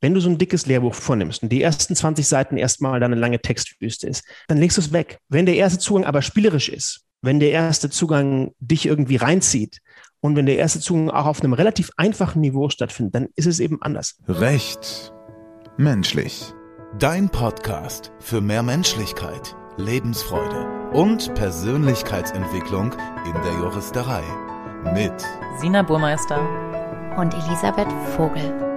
[0.00, 3.20] Wenn du so ein dickes Lehrbuch vornimmst und die ersten 20 Seiten erstmal dann eine
[3.20, 5.18] lange Textwüste ist, dann legst du es weg.
[5.28, 9.80] Wenn der erste Zugang aber spielerisch ist, wenn der erste Zugang dich irgendwie reinzieht
[10.20, 13.58] und wenn der erste Zugang auch auf einem relativ einfachen Niveau stattfindet, dann ist es
[13.58, 14.16] eben anders.
[14.28, 15.12] Recht
[15.76, 16.52] menschlich.
[16.98, 22.92] Dein Podcast für mehr Menschlichkeit, Lebensfreude und Persönlichkeitsentwicklung
[23.26, 24.22] in der Juristerei.
[24.94, 25.12] Mit
[25.60, 26.40] Sina Burmeister
[27.16, 28.67] und Elisabeth Vogel.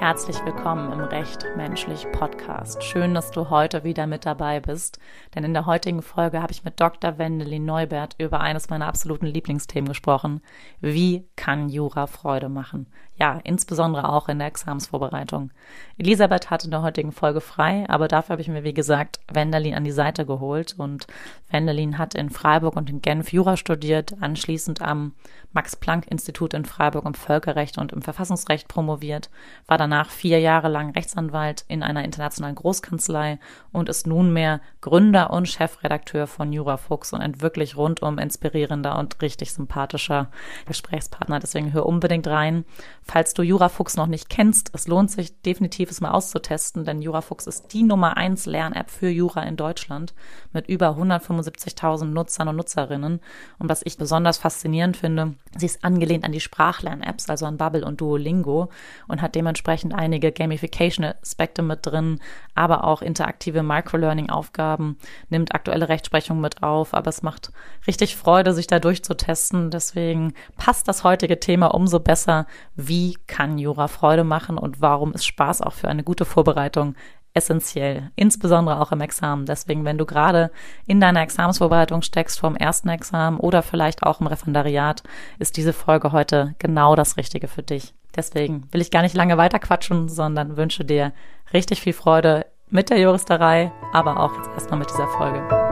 [0.00, 2.82] Herzlich willkommen im Recht Menschlich Podcast.
[2.82, 4.98] Schön, dass du heute wieder mit dabei bist,
[5.34, 7.18] denn in der heutigen Folge habe ich mit Dr.
[7.18, 10.40] Wendelin Neubert über eines meiner absoluten Lieblingsthemen gesprochen.
[10.80, 12.86] Wie kann Jura Freude machen?
[13.20, 15.50] Ja, insbesondere auch in der Examensvorbereitung.
[15.98, 19.74] Elisabeth hatte in der heutigen Folge frei, aber dafür habe ich mir, wie gesagt, Wendelin
[19.74, 21.06] an die Seite geholt und
[21.50, 25.12] Wendelin hat in Freiburg und in Genf Jura studiert, anschließend am
[25.52, 29.28] Max-Planck-Institut in Freiburg im Völkerrecht und im Verfassungsrecht promoviert,
[29.66, 33.38] war danach vier Jahre lang Rechtsanwalt in einer internationalen Großkanzlei
[33.72, 39.20] und ist nunmehr Gründer und Chefredakteur von Jura Fuchs und ein wirklich rundum inspirierender und
[39.20, 40.28] richtig sympathischer
[40.66, 41.40] Gesprächspartner.
[41.40, 42.64] Deswegen hör unbedingt rein.
[43.12, 47.48] Falls du Jurafuchs noch nicht kennst, es lohnt sich definitiv, es mal auszutesten, denn Jurafuchs
[47.48, 50.14] ist die Nummer eins Lern-App für Jura in Deutschland
[50.52, 53.18] mit über 175.000 Nutzern und Nutzerinnen.
[53.58, 57.84] Und was ich besonders faszinierend finde, sie ist angelehnt an die Sprachlern-Apps, also an Bubble
[57.84, 58.68] und Duolingo
[59.08, 62.20] und hat dementsprechend einige Gamification-Aspekte mit drin,
[62.54, 64.98] aber auch interaktive Microlearning-Aufgaben,
[65.30, 67.50] nimmt aktuelle Rechtsprechung mit auf, aber es macht
[67.88, 69.72] richtig Freude, sich da durchzutesten.
[69.72, 75.14] Deswegen passt das heutige Thema umso besser, wie wie kann Jura Freude machen und warum
[75.14, 76.94] ist Spaß auch für eine gute Vorbereitung
[77.32, 79.46] essentiell, insbesondere auch im Examen.
[79.46, 80.50] Deswegen, wenn du gerade
[80.86, 85.02] in deiner Examensvorbereitung steckst vom ersten Examen oder vielleicht auch im Referendariat,
[85.38, 87.94] ist diese Folge heute genau das Richtige für dich.
[88.14, 91.14] Deswegen will ich gar nicht lange weiter quatschen, sondern wünsche dir
[91.54, 95.69] richtig viel Freude mit der Juristerei, aber auch jetzt erstmal mit dieser Folge.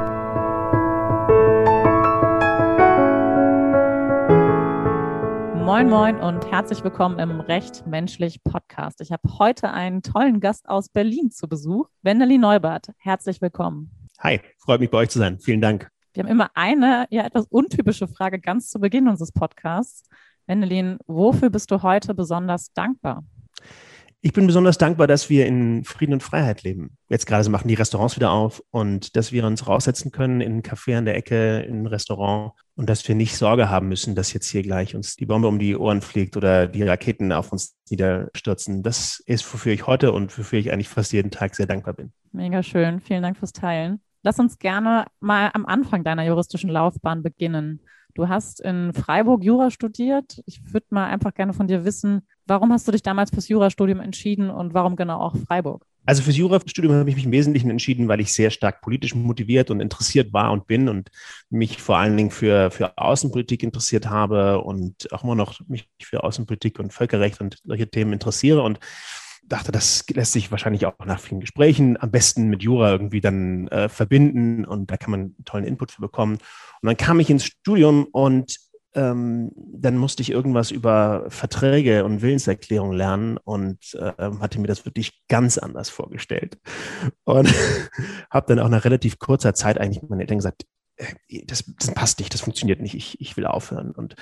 [5.68, 9.02] Moin, moin und herzlich willkommen im Recht Menschlich Podcast.
[9.02, 12.86] Ich habe heute einen tollen Gast aus Berlin zu Besuch, Wendelin Neubert.
[12.96, 13.90] Herzlich willkommen.
[14.18, 15.38] Hi, freut mich bei euch zu sein.
[15.38, 15.90] Vielen Dank.
[16.14, 20.08] Wir haben immer eine ja etwas untypische Frage ganz zu Beginn unseres Podcasts.
[20.46, 23.22] Wendelin, wofür bist du heute besonders dankbar?
[24.20, 26.96] Ich bin besonders dankbar, dass wir in Frieden und Freiheit leben.
[27.08, 30.62] Jetzt gerade machen die Restaurants wieder auf und dass wir uns raussetzen können in einen
[30.62, 34.32] Café an der Ecke, in ein Restaurant und dass wir nicht Sorge haben müssen, dass
[34.32, 37.76] jetzt hier gleich uns die Bombe um die Ohren fliegt oder die Raketen auf uns
[37.90, 38.82] niederstürzen.
[38.82, 42.12] Das ist, wofür ich heute und wofür ich eigentlich fast jeden Tag sehr dankbar bin.
[42.32, 43.00] Mega schön.
[43.00, 44.00] Vielen Dank fürs Teilen.
[44.24, 47.80] Lass uns gerne mal am Anfang deiner juristischen Laufbahn beginnen.
[48.18, 50.42] Du hast in Freiburg Jura studiert.
[50.44, 54.00] Ich würde mal einfach gerne von dir wissen, warum hast du dich damals fürs Jurastudium
[54.00, 55.86] entschieden und warum genau auch Freiburg?
[56.04, 59.70] Also fürs Jurastudium habe ich mich im Wesentlichen entschieden, weil ich sehr stark politisch motiviert
[59.70, 61.10] und interessiert war und bin und
[61.48, 66.24] mich vor allen Dingen für, für Außenpolitik interessiert habe und auch immer noch mich für
[66.24, 68.80] Außenpolitik und Völkerrecht und solche Themen interessiere und
[69.48, 73.68] dachte, das lässt sich wahrscheinlich auch nach vielen Gesprächen am besten mit Jura irgendwie dann
[73.68, 76.34] äh, verbinden und da kann man tollen Input für bekommen.
[76.80, 78.58] Und dann kam ich ins Studium und
[78.94, 84.86] ähm, dann musste ich irgendwas über Verträge und Willenserklärung lernen und äh, hatte mir das
[84.86, 86.58] wirklich ganz anders vorgestellt.
[87.24, 87.52] Und
[88.30, 90.64] habe dann auch nach relativ kurzer Zeit eigentlich meinen Eltern gesagt,
[90.96, 93.92] äh, das, das, passt nicht, das funktioniert nicht, ich, ich will aufhören.
[93.92, 94.16] Und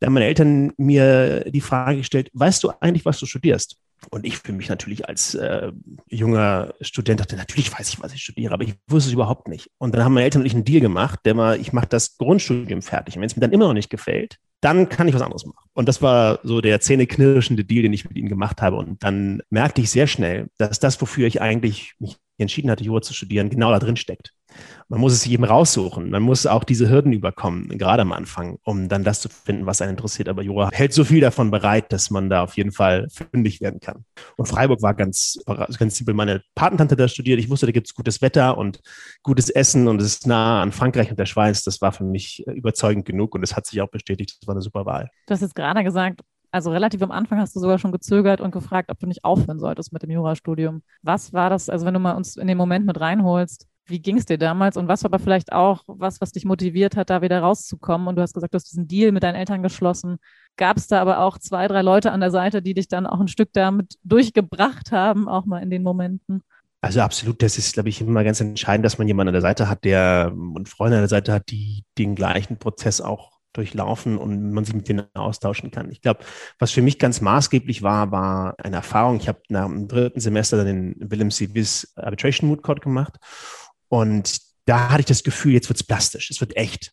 [0.00, 3.78] dann haben meine Eltern mir die Frage gestellt, weißt du eigentlich, was du studierst?
[4.10, 5.72] Und ich für mich natürlich als äh,
[6.08, 9.70] junger Student dachte, natürlich weiß ich, was ich studiere, aber ich wusste es überhaupt nicht.
[9.78, 12.16] Und dann haben meine Eltern und ich einen Deal gemacht, der war, ich mache das
[12.16, 13.16] Grundstudium fertig.
[13.16, 15.68] Und wenn es mir dann immer noch nicht gefällt, dann kann ich was anderes machen.
[15.74, 18.76] Und das war so der zähneknirschende Deal, den ich mit ihnen gemacht habe.
[18.76, 23.02] Und dann merkte ich sehr schnell, dass das, wofür ich eigentlich mich entschieden hatte, Jura
[23.02, 24.32] zu studieren, genau da drin steckt.
[24.88, 26.08] Man muss es sich eben raussuchen.
[26.08, 29.82] Man muss auch diese Hürden überkommen, gerade am Anfang, um dann das zu finden, was
[29.82, 30.28] einen interessiert.
[30.28, 33.80] Aber Jura hält so viel davon bereit, dass man da auf jeden Fall fündig werden
[33.80, 34.04] kann.
[34.36, 35.38] Und Freiburg war ganz,
[35.78, 36.14] ganz simpel.
[36.14, 37.38] Meine Patentante da studiert.
[37.38, 38.80] Ich wusste, da gibt es gutes Wetter und
[39.22, 41.62] gutes Essen und es ist nah an Frankreich und der Schweiz.
[41.62, 44.38] Das war für mich überzeugend genug und es hat sich auch bestätigt.
[44.40, 45.10] Das war eine super Wahl.
[45.26, 48.50] Du hast jetzt gerade gesagt, also relativ am Anfang hast du sogar schon gezögert und
[48.50, 50.82] gefragt, ob du nicht aufhören solltest mit dem Jurastudium.
[51.02, 54.18] Was war das, also wenn du mal uns in den Moment mit reinholst, wie ging
[54.18, 57.22] es dir damals und was war aber vielleicht auch was, was dich motiviert hat, da
[57.22, 58.06] wieder rauszukommen?
[58.06, 60.18] Und du hast gesagt, du hast diesen Deal mit deinen Eltern geschlossen.
[60.56, 63.20] Gab es da aber auch zwei, drei Leute an der Seite, die dich dann auch
[63.20, 66.42] ein Stück damit durchgebracht haben, auch mal in den Momenten?
[66.80, 69.68] Also absolut, das ist, glaube ich, immer ganz entscheidend, dass man jemanden an der Seite
[69.68, 74.52] hat, der und Freunde an der Seite hat, die den gleichen Prozess auch durchlaufen und
[74.52, 75.90] man sich mit denen austauschen kann.
[75.90, 76.20] Ich glaube,
[76.58, 79.16] was für mich ganz maßgeblich war, war eine Erfahrung.
[79.16, 81.54] Ich habe nach dem dritten Semester dann den Willem C.
[81.54, 83.16] Wiss Arbitration Mood Code gemacht
[83.88, 86.92] und da hatte ich das Gefühl, jetzt wird es plastisch, es wird echt.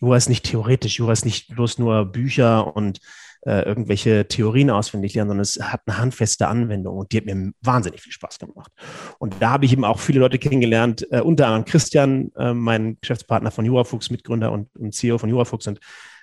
[0.00, 3.00] Jura ist nicht theoretisch, Jura ist nicht bloß nur Bücher und
[3.44, 7.52] äh, irgendwelche Theorien auswendig lernen, sondern es hat eine handfeste Anwendung und die hat mir
[7.60, 8.70] wahnsinnig viel Spaß gemacht.
[9.18, 12.98] Und da habe ich eben auch viele Leute kennengelernt, äh, unter anderem Christian, äh, mein
[13.00, 15.80] Geschäftspartner von Jurafuchs, Mitgründer und, und CEO von Jurafuchs und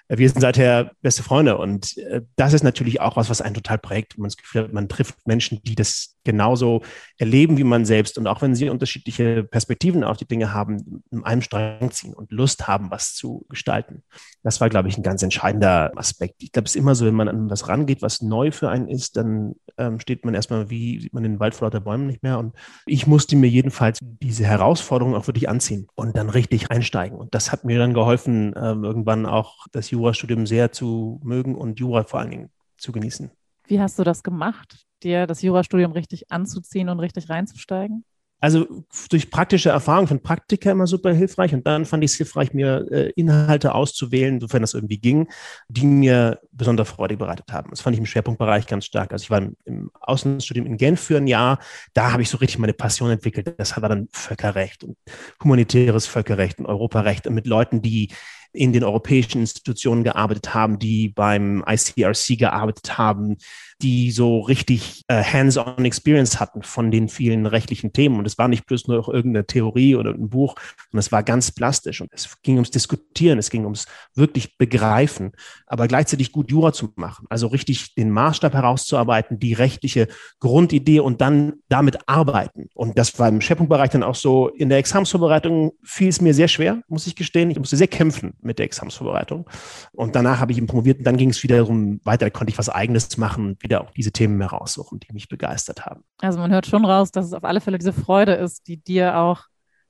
[0.10, 3.78] wir sind seither beste Freunde und äh, das ist natürlich auch was, was einen total
[3.78, 4.18] prägt.
[4.18, 6.82] Man hat, man trifft Menschen, die das genauso
[7.18, 11.24] erleben wie man selbst und auch wenn sie unterschiedliche Perspektiven auf die Dinge haben, in
[11.24, 14.04] einem Strang ziehen und Lust haben, was zu gestalten.
[14.44, 16.44] Das war, glaube ich, ein ganz entscheidender Aspekt.
[16.44, 18.88] Ich glaube, es ist immer so, wenn man an was rangeht, was neu für einen
[18.88, 22.24] ist, dann ähm, steht man erstmal, wie sieht man den Wald vor lauter Bäumen nicht
[22.24, 22.40] mehr.
[22.40, 27.18] Und ich musste mir jedenfalls diese Herausforderung auch wirklich anziehen und dann richtig einsteigen.
[27.18, 31.80] Und das hat mir dann geholfen, ähm, irgendwann auch das Jurastudium sehr zu mögen und
[31.80, 33.30] Jura vor allen Dingen zu genießen.
[33.68, 38.04] Wie hast du das gemacht, dir das Jurastudium richtig anzuziehen und richtig reinzusteigen?
[38.42, 42.54] Also durch praktische Erfahrung von Praktika immer super hilfreich und dann fand ich es hilfreich,
[42.54, 45.28] mir äh, Inhalte auszuwählen, sofern das irgendwie ging,
[45.68, 47.70] die mir besonders Freude bereitet haben.
[47.70, 49.12] Das fand ich im Schwerpunktbereich ganz stark.
[49.12, 51.60] Also ich war im, im Außenstudium in Genf für ein Jahr,
[51.94, 53.56] da habe ich so richtig meine Passion entwickelt.
[53.58, 54.96] Das war dann Völkerrecht und
[55.44, 58.08] humanitäres Völkerrecht und Europarecht und mit Leuten, die
[58.52, 63.38] in den europäischen Institutionen gearbeitet haben, die beim ICRC gearbeitet haben,
[63.82, 68.20] die so richtig äh, hands-on Experience hatten von den vielen rechtlichen Themen.
[68.20, 70.56] Und es war nicht bloß nur irgendeine Theorie oder ein Buch,
[70.92, 72.02] sondern es war ganz plastisch.
[72.02, 73.86] Und es ging ums Diskutieren, es ging ums
[74.16, 75.32] wirklich Begreifen,
[75.66, 77.26] aber gleichzeitig gut Jura zu machen.
[77.30, 80.08] Also richtig den Maßstab herauszuarbeiten, die rechtliche
[80.40, 82.70] Grundidee und dann damit arbeiten.
[82.74, 84.50] Und das war im Schwerpunktbereich dann auch so.
[84.50, 87.50] In der Examsvorbereitung fiel es mir sehr schwer, muss ich gestehen.
[87.50, 89.50] Ich musste sehr kämpfen mit der Examsvorbereitung.
[89.94, 92.58] Und danach habe ich ihn promoviert und dann ging es wiederum weiter, da konnte ich
[92.58, 96.04] was Eigenes machen, wieder auch diese Themen mehr raussuchen, die mich begeistert haben.
[96.20, 99.18] Also man hört schon raus, dass es auf alle Fälle diese Freude ist, die dir
[99.18, 99.46] auch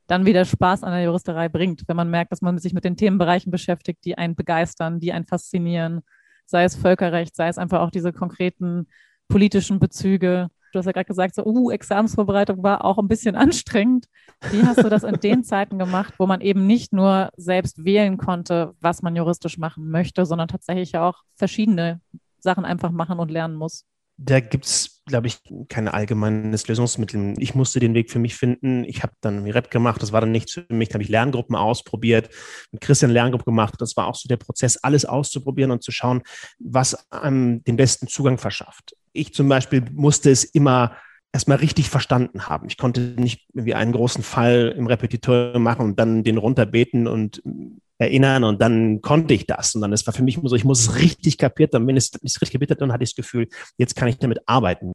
[0.07, 2.97] dann wieder Spaß an der Juristerei bringt, wenn man merkt, dass man sich mit den
[2.97, 6.01] Themenbereichen beschäftigt, die einen begeistern, die einen faszinieren,
[6.45, 8.87] sei es Völkerrecht, sei es einfach auch diese konkreten
[9.27, 10.49] politischen Bezüge.
[10.73, 14.07] Du hast ja gerade gesagt, so, uh, Examensvorbereitung war auch ein bisschen anstrengend.
[14.51, 18.17] Wie hast du das in den Zeiten gemacht, wo man eben nicht nur selbst wählen
[18.17, 22.01] konnte, was man juristisch machen möchte, sondern tatsächlich auch verschiedene
[22.41, 23.86] Sachen einfach machen und lernen muss?
[24.21, 25.39] Da gibt es, glaube ich,
[25.69, 27.36] kein allgemeines Lösungsmittel.
[27.38, 28.83] Ich musste den Weg für mich finden.
[28.83, 30.89] Ich habe dann Rep gemacht, das war dann nichts für mich.
[30.89, 32.30] Da habe ich Lerngruppen ausprobiert,
[32.74, 33.75] mit Christian Lerngruppe gemacht.
[33.80, 36.21] Das war auch so der Prozess, alles auszuprobieren und zu schauen,
[36.59, 38.94] was einem den besten Zugang verschafft.
[39.13, 40.97] Ich zum Beispiel musste es immer
[41.31, 42.68] erstmal richtig verstanden haben.
[42.68, 47.42] Ich konnte nicht wie einen großen Fall im Repetitor machen und dann den runterbeten und
[47.99, 49.75] erinnern und dann konnte ich das.
[49.75, 51.85] Und dann es war für mich so, ich muss es richtig kapiert haben.
[51.85, 53.47] Wenn es richtig kapiert habe, dann hatte ich das Gefühl,
[53.77, 54.93] jetzt kann ich damit arbeiten.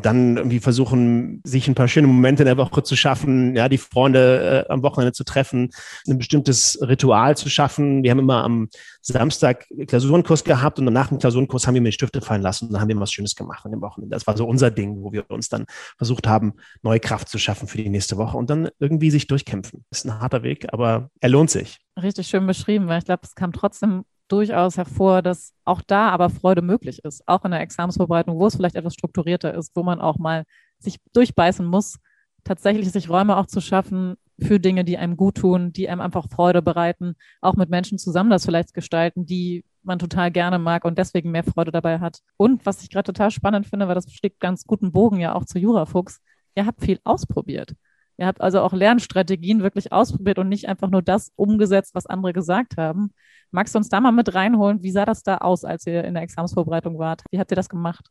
[0.00, 3.78] Dann irgendwie versuchen, sich ein paar schöne Momente in der Woche zu schaffen, ja, die
[3.78, 5.70] Freunde äh, am Wochenende zu treffen,
[6.08, 8.04] ein bestimmtes Ritual zu schaffen.
[8.04, 8.68] Wir haben immer am
[9.02, 12.80] Samstag Klausurenkurs gehabt und nach dem Klausurenkurs haben wir mir Stifte fallen lassen und dann
[12.80, 14.14] haben wir was Schönes gemacht an dem Wochenende.
[14.14, 15.66] Das war so unser Ding, wo wir uns dann
[15.98, 19.84] versucht haben, neue Kraft zu schaffen für die nächste Woche und dann irgendwie sich durchkämpfen.
[19.90, 21.83] Ist ein harter Weg, aber er lohnt sich.
[22.00, 26.30] Richtig schön beschrieben, weil ich glaube, es kam trotzdem durchaus hervor, dass auch da aber
[26.30, 30.00] Freude möglich ist, auch in der Examensvorbereitung, wo es vielleicht etwas strukturierter ist, wo man
[30.00, 30.44] auch mal
[30.78, 31.98] sich durchbeißen muss,
[32.42, 36.28] tatsächlich sich Räume auch zu schaffen, für Dinge, die einem gut tun, die einem einfach
[36.28, 40.98] Freude bereiten, auch mit Menschen zusammen das vielleicht gestalten, die man total gerne mag und
[40.98, 42.18] deswegen mehr Freude dabei hat.
[42.36, 45.44] Und was ich gerade total spannend finde, weil das schlägt ganz guten Bogen ja auch
[45.44, 46.20] zu Jurafuchs,
[46.54, 47.74] ihr habt viel ausprobiert.
[48.16, 52.32] Ihr habt also auch Lernstrategien wirklich ausprobiert und nicht einfach nur das umgesetzt, was andere
[52.32, 53.10] gesagt haben.
[53.50, 54.82] Magst du uns da mal mit reinholen?
[54.82, 57.22] Wie sah das da aus, als ihr in der Examensvorbereitung wart?
[57.30, 58.04] Wie habt ihr das gemacht?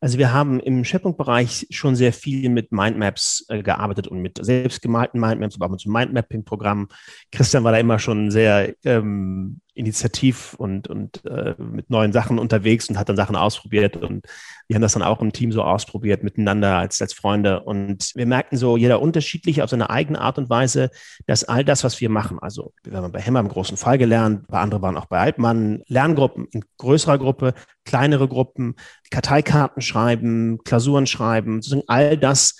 [0.00, 5.20] Also wir haben im Schwerpunktbereich schon sehr viel mit Mindmaps äh, gearbeitet und mit selbstgemalten
[5.20, 6.88] Mindmaps, aber auch mit so Mindmapping-Programmen.
[7.32, 12.88] Christian war da immer schon sehr ähm, initiativ und, und äh, mit neuen Sachen unterwegs
[12.88, 13.96] und hat dann Sachen ausprobiert.
[13.96, 14.26] Und
[14.66, 17.60] wir haben das dann auch im Team so ausprobiert, miteinander als, als Freunde.
[17.60, 20.90] Und wir merkten so, jeder unterschiedlich auf seine eigene Art und Weise,
[21.26, 24.46] dass all das, was wir machen, also wir haben bei Hemmer im großen Fall gelernt,
[24.48, 27.54] bei anderen waren auch bei Altmann, Lerngruppen in größerer Gruppe,
[27.84, 28.74] kleinere Gruppen,
[29.10, 32.56] Karteikarten schreiben, Klausuren schreiben, sozusagen all das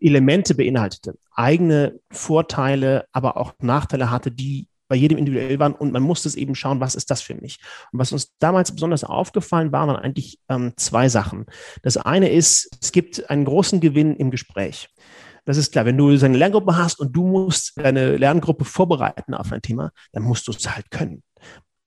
[0.00, 6.02] Elemente beinhaltete, eigene Vorteile, aber auch Nachteile hatte, die bei jedem individuell waren und man
[6.02, 7.58] musste es eben schauen, was ist das für mich.
[7.92, 11.46] Und was uns damals besonders aufgefallen war, waren eigentlich ähm, zwei Sachen.
[11.80, 14.90] Das eine ist, es gibt einen großen Gewinn im Gespräch.
[15.46, 19.50] Das ist klar, wenn du eine Lerngruppe hast und du musst deine Lerngruppe vorbereiten auf
[19.50, 21.22] ein Thema, dann musst du es halt können.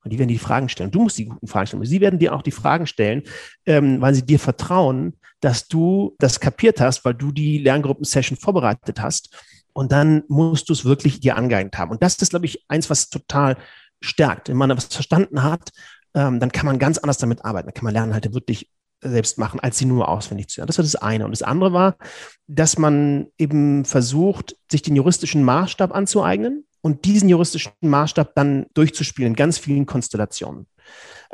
[0.03, 0.89] Und die werden die Fragen stellen.
[0.89, 1.85] Du musst die guten Fragen stellen.
[1.85, 3.21] Sie werden dir auch die Fragen stellen,
[3.67, 8.99] ähm, weil sie dir vertrauen, dass du das kapiert hast, weil du die Lerngruppen-Session vorbereitet
[8.99, 9.29] hast.
[9.75, 11.91] Und dann musst du es wirklich dir angeeignet haben.
[11.91, 13.57] Und das ist, glaube ich, eins, was total
[14.01, 14.47] stärkt.
[14.47, 15.71] Wenn man was verstanden hat,
[16.13, 17.67] ähm, dann kann man ganz anders damit arbeiten.
[17.67, 20.67] Dann kann man lernen, halt wirklich selbst machen, als sie nur auswendig zu lernen.
[20.67, 21.25] Das war das eine.
[21.25, 21.97] Und das andere war,
[22.47, 29.33] dass man eben versucht, sich den juristischen Maßstab anzueignen und diesen juristischen Maßstab dann durchzuspielen
[29.33, 30.67] in ganz vielen Konstellationen.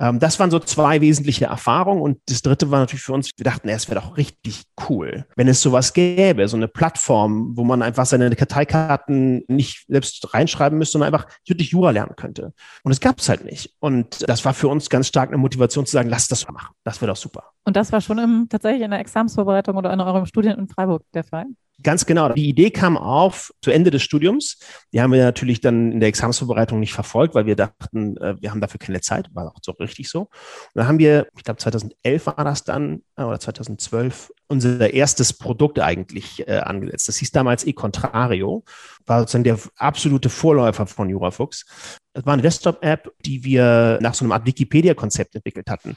[0.01, 2.01] Ähm, das waren so zwei wesentliche Erfahrungen.
[2.01, 5.48] Und das dritte war natürlich für uns, wir dachten, es wäre doch richtig cool, wenn
[5.48, 10.93] es sowas gäbe, so eine Plattform, wo man einfach seine Karteikarten nicht selbst reinschreiben müsste,
[10.93, 12.53] sondern einfach wirklich Jura lernen könnte.
[12.84, 13.75] Und es gab es halt nicht.
[13.79, 16.74] Und das war für uns ganz stark eine Motivation zu sagen, lass das mal machen.
[16.84, 17.51] Das wäre doch super.
[17.63, 21.03] Und das war schon im, tatsächlich in der Examsvorbereitung oder in eurem Studien in Freiburg
[21.13, 21.46] der Fall?
[21.84, 22.29] Ganz genau.
[22.29, 24.60] Die Idee kam auf zu Ende des Studiums.
[24.93, 28.51] Die haben wir natürlich dann in der Examensvorbereitung nicht verfolgt, weil wir dachten, äh, wir
[28.51, 29.29] haben dafür keine Zeit.
[29.34, 30.21] War auch so richtig so.
[30.21, 30.29] Und
[30.74, 35.79] dann haben wir, ich glaube 2011 war das dann, äh, oder 2012, unser erstes Produkt
[35.79, 37.07] eigentlich äh, angesetzt.
[37.07, 38.63] Das hieß damals eContrario,
[39.05, 41.65] war sozusagen der absolute Vorläufer von Jurafuchs.
[42.13, 45.95] Das war eine Desktop-App, die wir nach so einem Art Wikipedia-Konzept entwickelt hatten,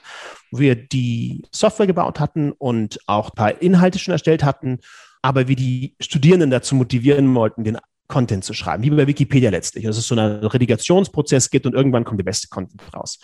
[0.50, 4.78] wo wir die Software gebaut hatten und auch ein paar Inhalte schon erstellt hatten
[5.24, 9.84] aber wir die Studierenden dazu motivieren wollten, den Content zu schreiben, wie bei Wikipedia letztlich.
[9.84, 13.18] Dass es so einen Redigationsprozess gibt und irgendwann kommt der beste Content raus.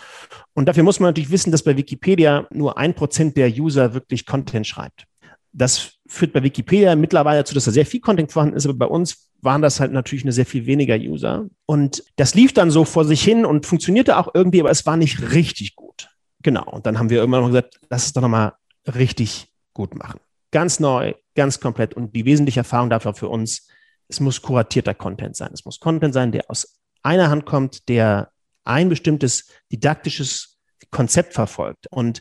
[0.54, 4.26] Und dafür muss man natürlich wissen, dass bei Wikipedia nur ein Prozent der User wirklich
[4.26, 5.04] Content schreibt.
[5.52, 8.86] Das führt bei Wikipedia mittlerweile dazu, dass da sehr viel Content vorhanden ist, aber bei
[8.86, 11.46] uns waren das halt natürlich eine sehr viel weniger User.
[11.66, 14.96] Und das lief dann so vor sich hin und funktionierte auch irgendwie, aber es war
[14.96, 16.08] nicht richtig gut.
[16.42, 16.64] Genau.
[16.64, 18.52] Und dann haben wir irgendwann noch gesagt, lass es doch nochmal
[18.86, 20.20] richtig gut machen.
[20.52, 21.94] Ganz neu, ganz komplett.
[21.94, 23.68] Und die wesentliche Erfahrung dafür für uns,
[24.10, 25.50] es muss kuratierter Content sein.
[25.52, 28.30] Es muss Content sein, der aus einer Hand kommt, der
[28.64, 30.58] ein bestimmtes didaktisches
[30.90, 32.20] Konzept verfolgt und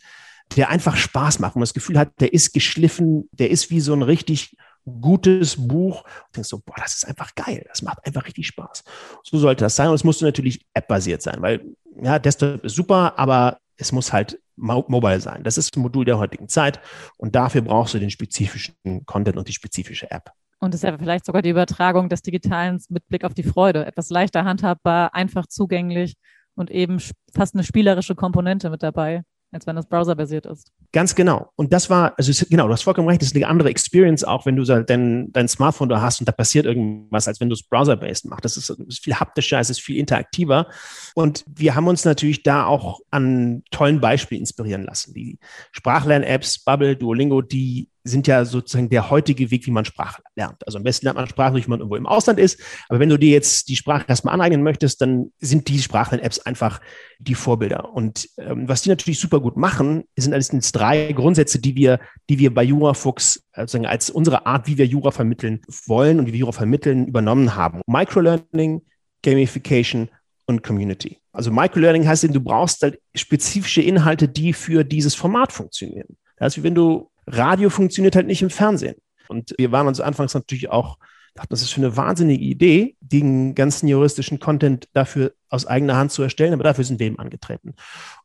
[0.56, 3.94] der einfach Spaß macht, man das Gefühl hat, der ist geschliffen, der ist wie so
[3.94, 4.56] ein richtig
[4.86, 6.04] gutes Buch.
[6.04, 8.84] Und denkst so, boah, das ist einfach geil, das macht einfach richtig Spaß.
[9.24, 11.66] So sollte das sein und es musste natürlich app-basiert sein, weil
[12.02, 15.44] ja, Desktop ist super, aber es muss halt mobile sein.
[15.44, 16.80] Das ist ein Modul der heutigen Zeit
[17.18, 20.32] und dafür brauchst du den spezifischen Content und die spezifische App.
[20.60, 23.86] Und es ist ja vielleicht sogar die Übertragung des Digitalen mit Blick auf die Freude.
[23.86, 26.16] Etwas leichter handhabbar, einfach zugänglich
[26.56, 27.02] und eben
[27.34, 30.72] fast eine spielerische Komponente mit dabei als wenn das browserbasiert ist.
[30.92, 31.52] Ganz genau.
[31.56, 34.46] Und das war, also genau, du hast vollkommen recht, das ist eine andere Experience, auch
[34.46, 37.64] wenn du dein, dein Smartphone da hast und da passiert irgendwas, als wenn du es
[37.64, 38.46] browser-based machst.
[38.46, 40.68] Das ist, ist viel haptischer, es ist viel interaktiver.
[41.16, 45.14] Und wir haben uns natürlich da auch an tollen Beispielen inspirieren lassen.
[45.14, 45.40] Die
[45.72, 50.66] Sprachlern-Apps, Bubble, Duolingo, die sind ja sozusagen der heutige Weg, wie man Sprache lernt.
[50.66, 52.60] Also am besten lernt man Sprache, wenn man irgendwo im Ausland ist.
[52.88, 56.82] Aber wenn du dir jetzt die Sprache erstmal aneignen möchtest, dann sind die Sprachlern-Apps einfach
[57.20, 57.94] die Vorbilder.
[57.94, 62.40] Und ähm, was die natürlich super gut machen, sind alles drei Grundsätze, die wir, die
[62.40, 66.40] wir bei JuraFuchs sozusagen als unsere Art, wie wir Jura vermitteln wollen und wie wir
[66.40, 67.82] Jura vermitteln, übernommen haben.
[67.88, 68.82] Microlearning,
[69.24, 70.10] Gamification
[70.46, 71.18] und Community.
[71.32, 76.18] Also Microlearning heißt, du brauchst halt spezifische Inhalte, die für dieses Format funktionieren.
[76.38, 78.96] Das ist wie wenn du Radio funktioniert halt nicht im Fernsehen.
[79.28, 80.98] Und wir waren uns anfangs natürlich auch,
[81.36, 86.12] dachten, das ist für eine wahnsinnige Idee, den ganzen juristischen Content dafür aus eigener Hand
[86.12, 87.74] zu erstellen, aber dafür sind wir eben angetreten.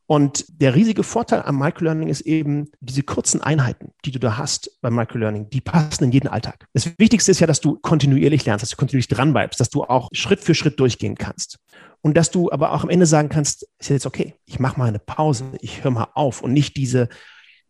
[0.07, 4.79] Und der riesige Vorteil am Microlearning ist eben diese kurzen Einheiten, die du da hast
[4.81, 6.67] beim Microlearning, die passen in jeden Alltag.
[6.73, 10.09] Das Wichtigste ist ja, dass du kontinuierlich lernst, dass du kontinuierlich dranbleibst, dass du auch
[10.11, 11.59] Schritt für Schritt durchgehen kannst.
[12.01, 14.87] Und dass du aber auch am Ende sagen kannst, ist jetzt okay, ich mache mal
[14.87, 17.09] eine Pause, ich höre mal auf und nicht diese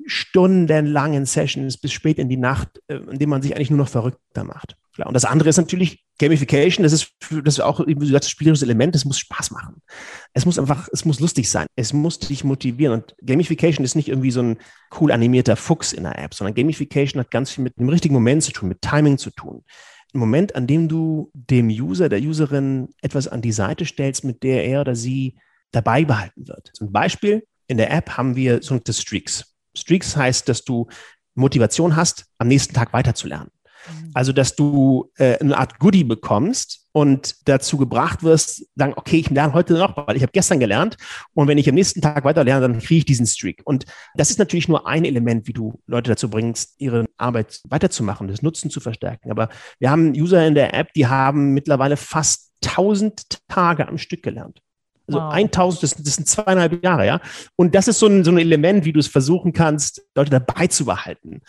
[0.05, 3.89] stundenlangen Sessions bis spät in die Nacht, äh, in denen man sich eigentlich nur noch
[3.89, 4.77] verrückter macht.
[4.93, 5.07] Klar.
[5.07, 6.83] Und das andere ist natürlich Gamification.
[6.83, 7.11] Das ist,
[7.43, 8.95] das ist auch, wie du sagst, spielerisches Element.
[8.95, 9.81] Es muss Spaß machen.
[10.33, 11.67] Es muss einfach, es muss lustig sein.
[11.75, 13.01] Es muss dich motivieren.
[13.01, 14.57] Und Gamification ist nicht irgendwie so ein
[14.99, 18.43] cool animierter Fuchs in der App, sondern Gamification hat ganz viel mit dem richtigen Moment
[18.43, 19.65] zu tun, mit Timing zu tun.
[20.13, 24.43] Im Moment, an dem du dem User, der Userin etwas an die Seite stellst, mit
[24.43, 25.35] der er oder sie
[25.71, 26.71] dabei behalten wird.
[26.73, 29.54] Zum Beispiel in der App haben wir sogenannte Streaks.
[29.75, 30.87] Streaks heißt, dass du
[31.35, 33.49] Motivation hast, am nächsten Tag weiterzulernen.
[33.87, 34.11] Mhm.
[34.13, 39.29] Also, dass du äh, eine Art Goodie bekommst und dazu gebracht wirst, sagen, okay, ich
[39.29, 40.97] lerne heute noch, weil ich habe gestern gelernt
[41.33, 43.61] und wenn ich am nächsten Tag weiter lerne, dann kriege ich diesen Streak.
[43.65, 48.27] Und das ist natürlich nur ein Element, wie du Leute dazu bringst, ihre Arbeit weiterzumachen,
[48.27, 49.29] das Nutzen zu verstärken.
[49.29, 54.23] Aber wir haben User in der App, die haben mittlerweile fast 1000 Tage am Stück
[54.23, 54.61] gelernt.
[55.07, 55.33] Also wow.
[55.33, 57.21] 1000, das, das, sind zweieinhalb Jahre, ja.
[57.55, 60.67] Und das ist so ein, so ein Element, wie du es versuchen kannst, Leute dabei
[60.67, 61.41] zu behalten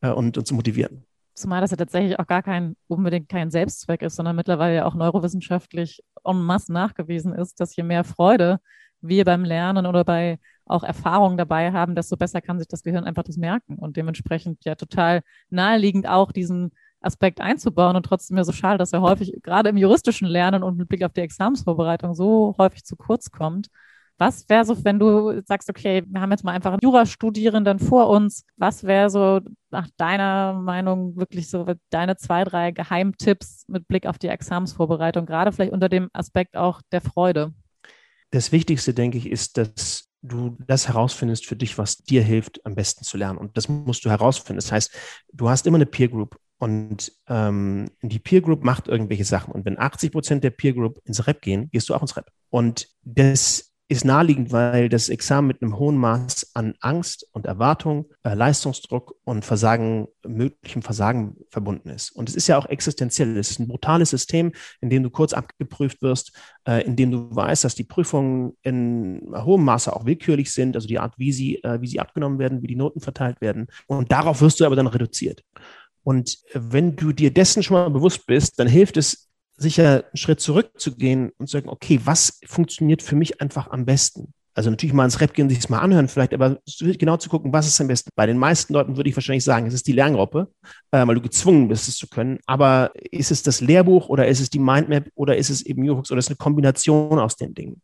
[0.00, 1.04] äh, und, und zu motivieren.
[1.34, 4.94] Zumal das ja tatsächlich auch gar kein, unbedingt kein Selbstzweck ist, sondern mittlerweile ja auch
[4.94, 8.60] neurowissenschaftlich en masse nachgewiesen ist, dass je mehr Freude
[9.00, 13.04] wir beim Lernen oder bei auch Erfahrungen dabei haben, desto besser kann sich das Gehirn
[13.04, 18.44] einfach das merken und dementsprechend ja total naheliegend auch diesen Aspekt einzubauen und trotzdem ja
[18.44, 22.14] so schade, dass er häufig gerade im juristischen Lernen und mit Blick auf die Examensvorbereitung
[22.14, 23.68] so häufig zu kurz kommt.
[24.18, 28.44] Was wäre so, wenn du sagst, okay, wir haben jetzt mal einfach Jurastudierenden vor uns.
[28.58, 29.40] Was wäre so
[29.70, 35.52] nach deiner Meinung wirklich so deine zwei, drei Geheimtipps mit Blick auf die Examensvorbereitung, gerade
[35.52, 37.54] vielleicht unter dem Aspekt auch der Freude?
[38.30, 42.74] Das Wichtigste, denke ich, ist, dass du das herausfindest für dich, was dir hilft, am
[42.74, 43.38] besten zu lernen.
[43.38, 44.58] Und das musst du herausfinden.
[44.58, 44.94] Das heißt,
[45.32, 49.52] du hast immer eine Peer Group und ähm, die Peer Group macht irgendwelche Sachen.
[49.52, 52.26] Und wenn 80 Prozent der Peer Group ins Rep gehen, gehst du auch ins Rep.
[52.50, 58.04] Und das ist naheliegend, weil das Examen mit einem hohen Maß an Angst und Erwartung,
[58.22, 62.10] äh, Leistungsdruck und Versagen, möglichem Versagen verbunden ist.
[62.10, 63.36] Und es ist ja auch existenziell.
[63.38, 64.52] Es ist ein brutales System,
[64.82, 66.36] in dem du kurz abgeprüft wirst,
[66.68, 70.86] äh, in dem du weißt, dass die Prüfungen in hohem Maße auch willkürlich sind, also
[70.86, 73.66] die Art, wie sie, äh, wie sie abgenommen werden, wie die Noten verteilt werden.
[73.86, 75.42] Und darauf wirst du aber dann reduziert.
[76.02, 79.30] Und wenn du dir dessen schon mal bewusst bist, dann hilft es,
[79.60, 84.32] sicher einen Schritt zurückzugehen und zu sagen, okay, was funktioniert für mich einfach am besten?
[84.54, 87.52] Also natürlich mal ins Rap gehen, sich das mal anhören vielleicht, aber genau zu gucken,
[87.52, 88.10] was ist am besten.
[88.16, 90.48] Bei den meisten Leuten würde ich wahrscheinlich sagen, es ist die Lerngruppe,
[90.90, 92.38] äh, weil du gezwungen bist, es zu können.
[92.46, 96.10] Aber ist es das Lehrbuch oder ist es die Mindmap oder ist es eben Uhox
[96.10, 97.80] oder ist es eine Kombination aus den Dingen?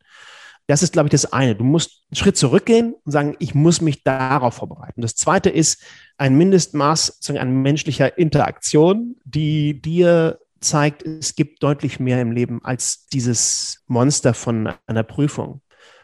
[0.66, 1.54] Das ist, glaube ich, das eine.
[1.54, 5.00] Du musst einen Schritt zurückgehen und sagen, ich muss mich darauf vorbereiten.
[5.00, 5.82] Das zweite ist
[6.18, 13.06] ein Mindestmaß an menschlicher Interaktion, die dir zeigt, es gibt deutlich mehr im Leben als
[13.06, 15.61] dieses Monster von einer Prüfung.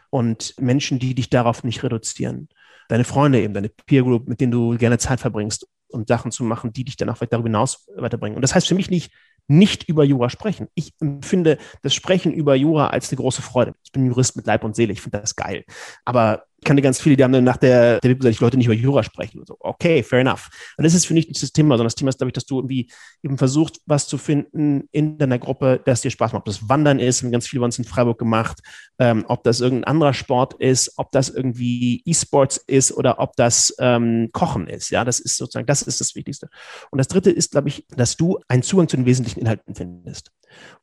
[0.09, 2.47] Und Menschen, die dich darauf nicht reduzieren.
[2.87, 6.43] Deine Freunde eben, deine Peer Group, mit denen du gerne Zeit verbringst, um Sachen zu
[6.43, 8.35] machen, die dich dann auch darüber hinaus weiterbringen.
[8.35, 9.11] Und das heißt für mich nicht,
[9.47, 10.67] nicht über Jura sprechen.
[10.75, 13.73] Ich empfinde das Sprechen über Jura als eine große Freude.
[13.83, 15.65] Ich bin Jurist mit Leib und Seele, ich finde das geil.
[16.05, 18.67] Aber ich kannte ganz viele, die haben dann nach der, der gesagt, ich wollte nicht
[18.67, 19.39] über Jura sprechen.
[19.39, 20.49] Und so, okay, fair enough.
[20.77, 22.45] Und das ist für mich nicht das Thema, sondern das Thema ist, glaube ich, dass
[22.45, 22.89] du irgendwie
[23.21, 26.41] eben versuchst, was zu finden in deiner Gruppe, das dir Spaß macht.
[26.41, 28.61] Ob das Wandern ist, haben ganz viele bei uns in Freiburg gemacht,
[28.97, 33.75] ähm, ob das irgendein anderer Sport ist, ob das irgendwie E-Sports ist oder ob das
[33.79, 34.89] ähm, Kochen ist.
[34.89, 36.47] Ja, das ist sozusagen, das ist das Wichtigste.
[36.91, 40.31] Und das dritte ist, glaube ich, dass du einen Zugang zu den wesentlichen Inhalten findest.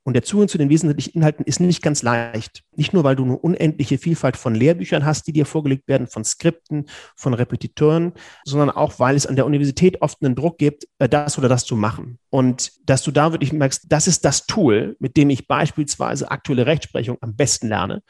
[0.02, 2.64] Und der Zugang zu den wesentlichen Inhalten ist nicht ganz leicht.
[2.74, 6.24] Nicht nur, weil du eine unendliche Vielfalt von Lehrbüchern hast, die dir vorgelegt werden, von
[6.24, 8.12] Skripten, von Repetitoren,
[8.44, 11.64] sondern auch, weil es an der Universität oft einen Druck gibt, äh, das oder das
[11.64, 12.18] zu machen.
[12.30, 16.66] Und dass du da wirklich merkst, das ist das Tool, mit dem ich beispielsweise aktuelle
[16.66, 18.02] Rechtsprechung am besten lerne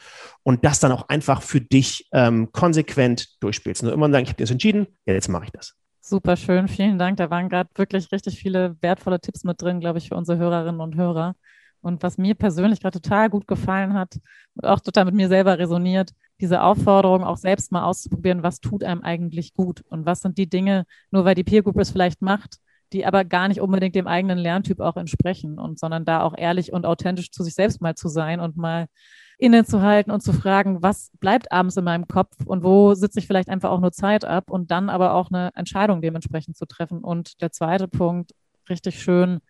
[0.43, 3.83] und das dann auch einfach für dich ähm, konsequent durchspielst.
[3.83, 5.75] Nur immer sagen, ich habe das entschieden, ja, jetzt mache ich das.
[6.03, 7.19] Super schön, vielen Dank.
[7.19, 10.81] Da waren gerade wirklich richtig viele wertvolle Tipps mit drin, glaube ich, für unsere Hörerinnen
[10.81, 11.35] und Hörer.
[11.83, 14.19] Und was mir persönlich gerade total gut gefallen hat
[14.55, 18.85] und auch total mit mir selber resoniert, diese Aufforderung, auch selbst mal auszuprobieren, was tut
[18.85, 22.23] einem eigentlich gut und was sind die Dinge, nur weil die Peer Group es vielleicht
[22.23, 22.57] macht,
[22.93, 26.73] die aber gar nicht unbedingt dem eigenen Lerntyp auch entsprechen und sondern da auch ehrlich
[26.73, 28.87] und authentisch zu sich selbst mal zu sein und mal
[29.39, 33.49] innezuhalten und zu fragen, was bleibt abends in meinem Kopf und wo sitze ich vielleicht
[33.49, 36.99] einfach auch nur Zeit ab und dann aber auch eine Entscheidung dementsprechend zu treffen.
[36.99, 38.35] Und der zweite Punkt,
[38.69, 39.41] richtig schön,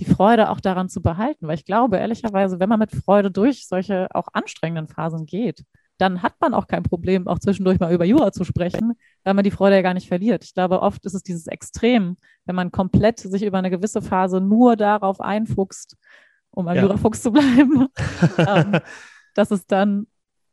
[0.00, 3.66] die Freude auch daran zu behalten, weil ich glaube, ehrlicherweise, wenn man mit Freude durch
[3.66, 5.64] solche auch anstrengenden Phasen geht,
[5.98, 9.44] dann hat man auch kein Problem, auch zwischendurch mal über Jura zu sprechen, weil man
[9.44, 10.44] die Freude ja gar nicht verliert.
[10.44, 14.40] Ich glaube, oft ist es dieses Extrem, wenn man komplett sich über eine gewisse Phase
[14.40, 15.96] nur darauf einfuchst,
[16.50, 16.82] um ein ja.
[16.82, 17.88] Jurafuchs zu bleiben,
[18.38, 18.80] ähm,
[19.34, 20.06] dass es dann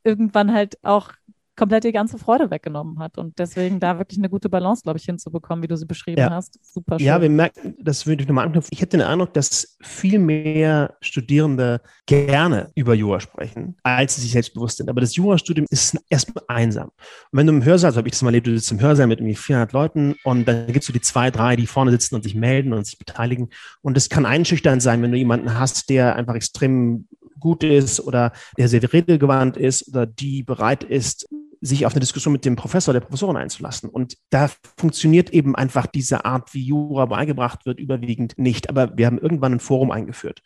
[0.04, 1.12] irgendwann halt auch
[1.56, 3.18] komplett die ganze Freude weggenommen hat.
[3.18, 6.30] Und deswegen da wirklich eine gute Balance, glaube ich, hinzubekommen, wie du sie beschrieben ja.
[6.30, 6.60] hast.
[6.62, 7.08] Super schön.
[7.08, 8.70] Ja, wir merken, das würde ich nochmal anknüpfen.
[8.72, 14.32] Ich hätte den Eindruck, dass viel mehr Studierende gerne über Jura sprechen, als sie sich
[14.32, 14.90] selbstbewusst sind.
[14.90, 16.90] Aber das Jurastudium ist erstmal einsam.
[17.32, 19.08] Und wenn du im Hörsaal, so habe ich das mal erlebt, du sitzt im Hörsaal
[19.08, 22.16] mit irgendwie 400 Leuten und dann gibt es so die zwei, drei, die vorne sitzen
[22.16, 23.50] und sich melden und sich beteiligen.
[23.82, 27.08] Und es kann einschüchternd sein, wenn du jemanden hast, der einfach extrem
[27.46, 31.28] gut ist oder der sehr redegewandt ist oder die bereit ist,
[31.62, 33.88] sich auf eine Diskussion mit dem Professor, der Professorin einzulassen.
[33.88, 38.70] Und da funktioniert eben einfach diese Art, wie Jura beigebracht wird, überwiegend nicht.
[38.70, 40.42] Aber wir haben irgendwann ein Forum eingeführt.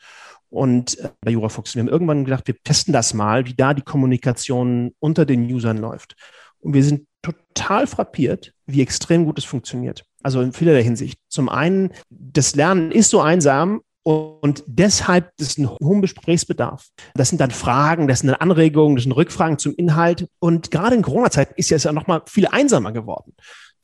[0.50, 3.82] Und äh, bei JuraFox, wir haben irgendwann gedacht, wir testen das mal, wie da die
[3.82, 6.16] Kommunikation unter den Usern läuft.
[6.60, 10.04] Und wir sind total frappiert, wie extrem gut es funktioniert.
[10.22, 11.18] Also in vielerlei Hinsicht.
[11.30, 16.88] Zum einen, das Lernen ist so einsam und deshalb ist ein hohen Gesprächsbedarf.
[17.14, 20.28] Das sind dann Fragen, das sind dann Anregungen, das sind Rückfragen zum Inhalt.
[20.40, 23.36] Und gerade in Corona-Zeiten ist es ja nochmal viel einsamer geworden.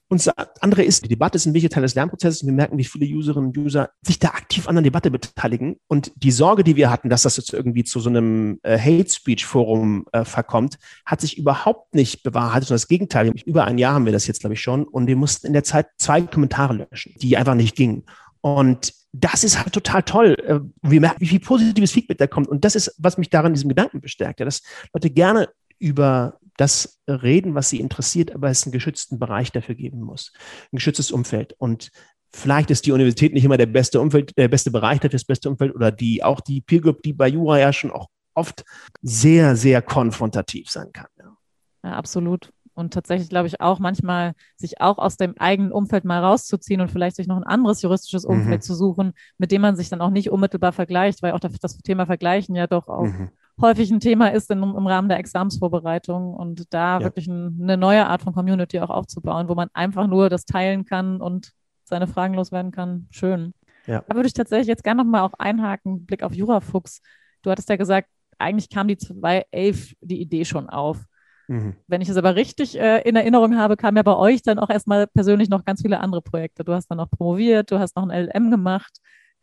[0.08, 2.44] Und das andere ist, die Debatte ist ein wichtiger Teil des Lernprozesses.
[2.44, 5.78] Wir merken, wie viele Userinnen und User sich da aktiv an der Debatte beteiligen.
[5.88, 9.12] Und die Sorge, die wir hatten, dass das jetzt irgendwie zu so einem äh, Hate
[9.12, 12.72] Speech Forum äh, verkommt, hat sich überhaupt nicht bewahrheitet.
[12.72, 14.86] Und das Gegenteil, über ein Jahr haben wir das jetzt, glaube ich, schon.
[14.86, 18.06] Und wir mussten in der Zeit zwei Kommentare löschen, die einfach nicht gingen.
[18.46, 20.38] Und das ist halt total toll.
[20.46, 22.48] Äh, wir merken, wie viel positives Feedback da kommt.
[22.48, 24.62] Und das ist, was mich daran diesem Gedanken bestärkt, ja, dass
[24.94, 30.00] Leute gerne über das reden, was sie interessiert, aber es einen geschützten Bereich dafür geben
[30.00, 30.32] muss.
[30.72, 31.56] Ein geschütztes Umfeld.
[31.58, 31.90] Und
[32.32, 35.50] vielleicht ist die Universität nicht immer der beste Umfeld, der beste Bereich dafür, das beste
[35.50, 38.64] Umfeld oder die, auch die Peer Group, die bei Jura ja schon auch oft
[39.02, 41.08] sehr, sehr konfrontativ sein kann.
[41.18, 41.36] Ja,
[41.84, 42.52] ja absolut.
[42.76, 46.92] Und tatsächlich glaube ich auch manchmal, sich auch aus dem eigenen Umfeld mal rauszuziehen und
[46.92, 48.66] vielleicht sich noch ein anderes juristisches Umfeld mhm.
[48.66, 52.06] zu suchen, mit dem man sich dann auch nicht unmittelbar vergleicht, weil auch das Thema
[52.06, 56.74] Vergleichen ja doch auch mhm häufig ein Thema ist in, im Rahmen der Examsvorbereitung und
[56.74, 57.04] da ja.
[57.04, 60.86] wirklich ein, eine neue Art von Community auch aufzubauen, wo man einfach nur das teilen
[60.86, 61.52] kann und
[61.84, 63.08] seine Fragen loswerden kann.
[63.12, 63.54] Schön.
[63.86, 64.04] Ja.
[64.08, 67.02] Da würde ich tatsächlich jetzt gerne nochmal auch einhaken, Blick auf Jurafuchs.
[67.44, 68.10] Du hattest ja gesagt,
[68.40, 71.06] eigentlich kam die 2011 die Idee schon auf.
[71.48, 71.76] Mhm.
[71.88, 74.70] Wenn ich es aber richtig äh, in Erinnerung habe, kam ja bei euch dann auch
[74.70, 76.64] erstmal persönlich noch ganz viele andere Projekte.
[76.64, 79.00] Du hast dann noch promoviert, du hast noch ein LM gemacht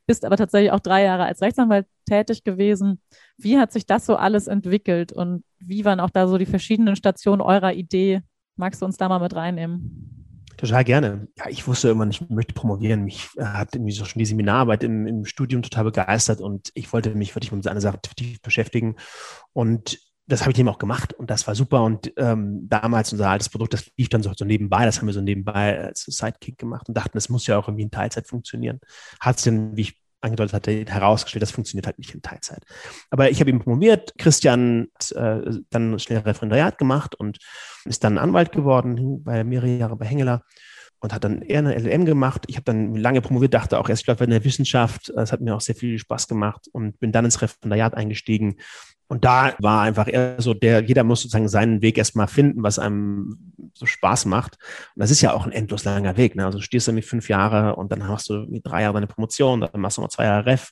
[0.06, 3.00] bist aber tatsächlich auch drei Jahre als Rechtsanwalt tätig gewesen.
[3.36, 6.96] Wie hat sich das so alles entwickelt und wie waren auch da so die verschiedenen
[6.96, 8.22] Stationen eurer Idee?
[8.56, 10.44] Magst du uns da mal mit reinnehmen?
[10.56, 11.28] Total gerne.
[11.38, 13.04] Ja, ich wusste immer, ich möchte promovieren.
[13.04, 17.14] Mich hat irgendwie so schon die Seminararbeit im, im Studium total begeistert und ich wollte
[17.14, 18.96] mich wirklich mit einer Sache tief beschäftigen.
[19.52, 21.82] Und das habe ich eben auch gemacht und das war super.
[21.82, 25.14] Und ähm, damals unser altes Produkt, das lief dann so, so, nebenbei, das haben wir
[25.14, 28.80] so nebenbei als Sidekick gemacht und dachten, das muss ja auch irgendwie in Teilzeit funktionieren.
[29.20, 32.64] Hat es denn, wie ich angedeutet hatte, herausgestellt, das funktioniert halt nicht in Teilzeit.
[33.10, 37.38] Aber ich habe ihn promoviert, Christian hat äh, dann schnell Referendariat gemacht und
[37.84, 40.44] ist dann Anwalt geworden, bei mehrere Jahre bei Hengeler
[41.02, 42.44] und hat dann eher eine LLM gemacht.
[42.46, 45.40] Ich habe dann lange promoviert, dachte auch erst, ich glaube, in der Wissenschaft, das hat
[45.40, 48.56] mir auch sehr viel Spaß gemacht und bin dann ins Referendariat eingestiegen
[49.12, 52.78] und da war einfach eher so, der, jeder muss sozusagen seinen Weg erstmal finden, was
[52.78, 54.56] einem so Spaß macht.
[54.94, 56.34] Und das ist ja auch ein endlos langer Weg.
[56.34, 56.46] Ne?
[56.46, 59.06] Also du stehst da mit fünf Jahre und dann machst du mit drei Jahre eine
[59.06, 60.70] Promotion, dann machst du noch zwei Jahre Ref.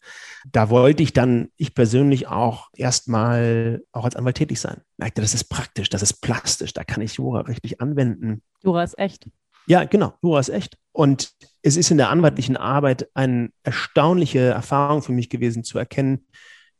[0.50, 4.80] Da wollte ich dann, ich persönlich auch erstmal auch als Anwalt tätig sein.
[4.96, 8.40] Merkte, das ist praktisch, das ist plastisch, da kann ich Jura richtig anwenden.
[8.62, 9.26] Jura ist echt.
[9.66, 10.76] Ja, genau, Jura ist echt.
[10.92, 16.26] Und es ist in der anwaltlichen Arbeit eine erstaunliche Erfahrung für mich gewesen zu erkennen,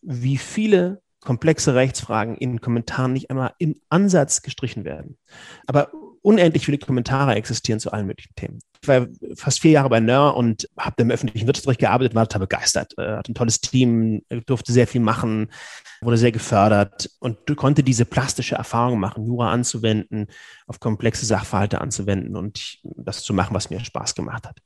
[0.03, 5.19] wie viele komplexe Rechtsfragen in Kommentaren nicht einmal im Ansatz gestrichen werden.
[5.67, 5.91] Aber
[6.23, 8.61] unendlich viele Kommentare existieren zu allen möglichen Themen.
[8.83, 9.07] Ich war
[9.37, 13.17] fast vier Jahre bei NER und habe im öffentlichen Wirtschaftsrecht gearbeitet, war total begeistert, äh,
[13.17, 15.51] hatte ein tolles Team, durfte sehr viel machen,
[16.01, 20.29] wurde sehr gefördert und konnte diese plastische Erfahrung machen, Jura anzuwenden,
[20.67, 24.61] auf komplexe Sachverhalte anzuwenden und das zu machen, was mir Spaß gemacht hat.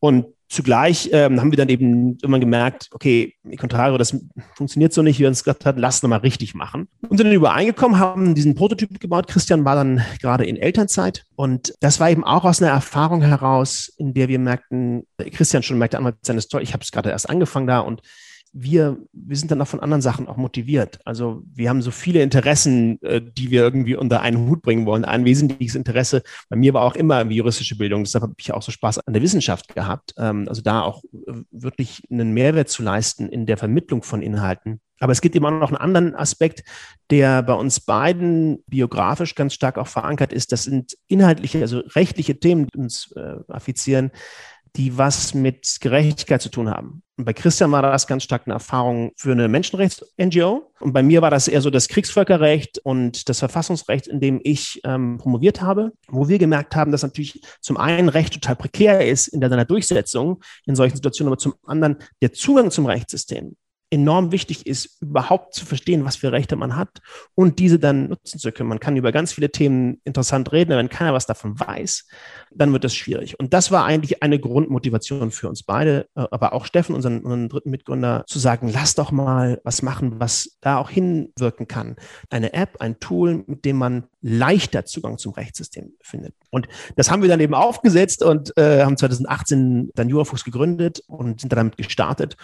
[0.00, 4.16] Und zugleich ähm, haben wir dann eben immer gemerkt, okay, Contrario, das
[4.54, 6.88] funktioniert so nicht, wie wir uns gesagt hatten, lass nochmal richtig machen.
[7.08, 9.28] Und sind dann übereingekommen, haben diesen Prototyp gebaut.
[9.28, 11.24] Christian war dann gerade in Elternzeit.
[11.36, 15.78] Und das war eben auch aus einer Erfahrung heraus, in der wir merkten, Christian schon
[15.78, 18.02] merkte, Anwalt sein ist toll, ich habe es gerade erst angefangen da und
[18.52, 20.98] wir, wir sind dann auch von anderen Sachen auch motiviert.
[21.04, 25.04] Also wir haben so viele Interessen, äh, die wir irgendwie unter einen Hut bringen wollen.
[25.04, 28.04] Ein wesentliches Interesse bei mir war auch immer juristische Bildung.
[28.04, 30.14] Deshalb habe ich auch so Spaß an der Wissenschaft gehabt.
[30.18, 34.80] Ähm, also da auch äh, wirklich einen Mehrwert zu leisten in der Vermittlung von Inhalten.
[35.00, 36.62] Aber es gibt immer noch einen anderen Aspekt,
[37.10, 40.52] der bei uns beiden biografisch ganz stark auch verankert ist.
[40.52, 44.10] Das sind inhaltliche, also rechtliche Themen, die uns äh, affizieren,
[44.76, 47.02] die was mit Gerechtigkeit zu tun haben.
[47.16, 50.72] Und bei Christian war das ganz stark eine Erfahrung für eine Menschenrechts-NGO.
[50.80, 54.80] Und bei mir war das eher so das Kriegsvölkerrecht und das Verfassungsrecht, in dem ich
[54.84, 59.28] ähm, promoviert habe, wo wir gemerkt haben, dass natürlich zum einen Recht total prekär ist
[59.28, 63.56] in seiner Durchsetzung in solchen Situationen, aber zum anderen der Zugang zum Rechtssystem
[63.90, 67.00] enorm wichtig ist, überhaupt zu verstehen, was für Rechte man hat
[67.34, 68.68] und diese dann nutzen zu können.
[68.68, 72.06] Man kann über ganz viele Themen interessant reden, aber wenn keiner was davon weiß,
[72.52, 73.38] dann wird das schwierig.
[73.38, 77.48] Und das war eigentlich eine Grundmotivation für uns beide, äh, aber auch Steffen, unseren, unseren
[77.48, 81.96] dritten Mitgründer, zu sagen, lass doch mal was machen, was da auch hinwirken kann.
[82.30, 86.34] Eine App, ein Tool, mit dem man leichter Zugang zum Rechtssystem findet.
[86.50, 91.40] Und das haben wir dann eben aufgesetzt und äh, haben 2018 dann Jurafuchs gegründet und
[91.40, 92.36] sind damit gestartet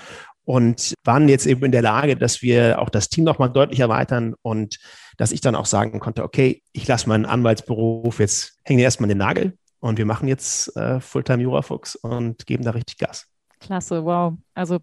[0.46, 4.34] und waren jetzt eben in der Lage, dass wir auch das Team nochmal deutlich erweitern
[4.42, 4.78] und
[5.18, 9.18] dass ich dann auch sagen konnte, okay, ich lasse meinen Anwaltsberuf jetzt hängen erstmal den
[9.18, 13.26] Nagel und wir machen jetzt äh, Fulltime Jurafuchs und geben da richtig Gas.
[13.58, 14.34] Klasse, wow.
[14.54, 14.78] Also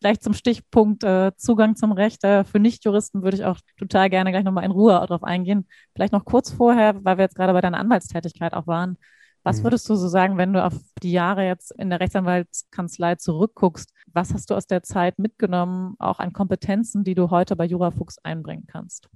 [0.00, 2.22] gleich zum Stichpunkt äh, Zugang zum Recht.
[2.22, 5.66] Äh, für Nichtjuristen würde ich auch total gerne gleich nochmal in Ruhe darauf eingehen.
[5.94, 8.98] Vielleicht noch kurz vorher, weil wir jetzt gerade bei deiner Anwaltstätigkeit auch waren.
[9.46, 9.64] Was mhm.
[9.66, 13.92] würdest du so sagen, wenn du auf die Jahre jetzt in der Rechtsanwaltskanzlei zurückguckst?
[14.12, 18.18] Was hast du aus der Zeit mitgenommen, auch an Kompetenzen, die du heute bei Jurafuchs
[18.24, 19.08] einbringen kannst?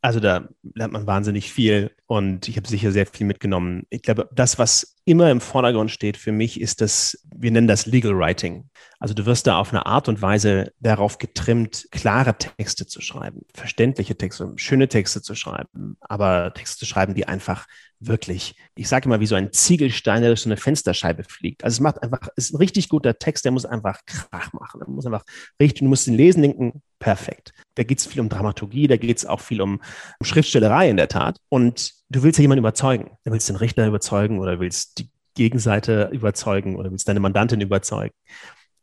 [0.00, 3.84] Also da lernt man wahnsinnig viel und ich habe sicher sehr viel mitgenommen.
[3.90, 7.84] Ich glaube, das, was immer im Vordergrund steht für mich, ist das, wir nennen das
[7.84, 8.70] Legal Writing.
[8.98, 13.42] Also du wirst da auf eine Art und Weise darauf getrimmt, klare Texte zu schreiben,
[13.54, 17.66] verständliche Texte, schöne Texte zu schreiben, aber Texte zu schreiben, die einfach
[18.00, 21.64] wirklich, ich sage immer, wie so ein Ziegelstein, der durch so eine Fensterscheibe fliegt.
[21.64, 24.80] Also es macht einfach, es ist ein richtig guter Text, der muss einfach Krach machen.
[24.80, 25.24] Der muss einfach
[25.60, 27.52] richtig, du musst den lesen, denken, perfekt.
[27.74, 29.80] Da geht es viel um Dramaturgie, da geht es auch viel um,
[30.18, 31.38] um Schriftstellerei in der Tat.
[31.48, 33.10] Und du willst ja jemanden überzeugen.
[33.24, 38.14] Du willst den Richter überzeugen oder willst die Gegenseite überzeugen oder willst deine Mandantin überzeugen.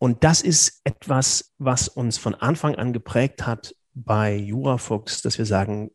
[0.02, 5.46] Und das ist etwas, was uns von Anfang an geprägt hat bei Jurafuchs, dass wir
[5.46, 5.92] sagen,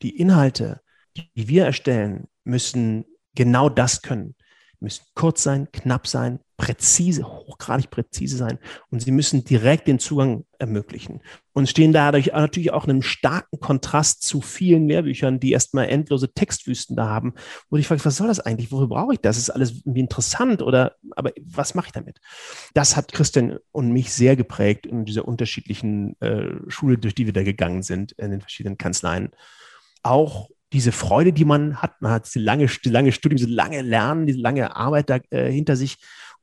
[0.00, 0.80] die Inhalte,
[1.14, 4.36] die wir erstellen, müssen genau das können.
[4.80, 10.44] Müssen kurz sein, knapp sein, präzise, hochgradig präzise sein und sie müssen direkt den Zugang
[10.60, 11.20] ermöglichen
[11.54, 16.32] und stehen dadurch natürlich auch in einem starken Kontrast zu vielen Lehrbüchern, die erstmal endlose
[16.32, 17.34] Textwüsten da haben,
[17.68, 18.70] wo ich frage, was soll das eigentlich?
[18.70, 19.38] Wofür brauche ich das?
[19.38, 22.20] Ist alles irgendwie interessant oder aber was mache ich damit?
[22.74, 27.32] Das hat Christian und mich sehr geprägt in dieser unterschiedlichen äh, Schule, durch die wir
[27.32, 29.30] da gegangen sind in den verschiedenen Kanzleien.
[30.04, 34.26] Auch diese Freude, die man hat, man hat diese lange, lange Studium, diese lange Lernen,
[34.26, 35.98] diese lange Arbeit da äh, hinter sich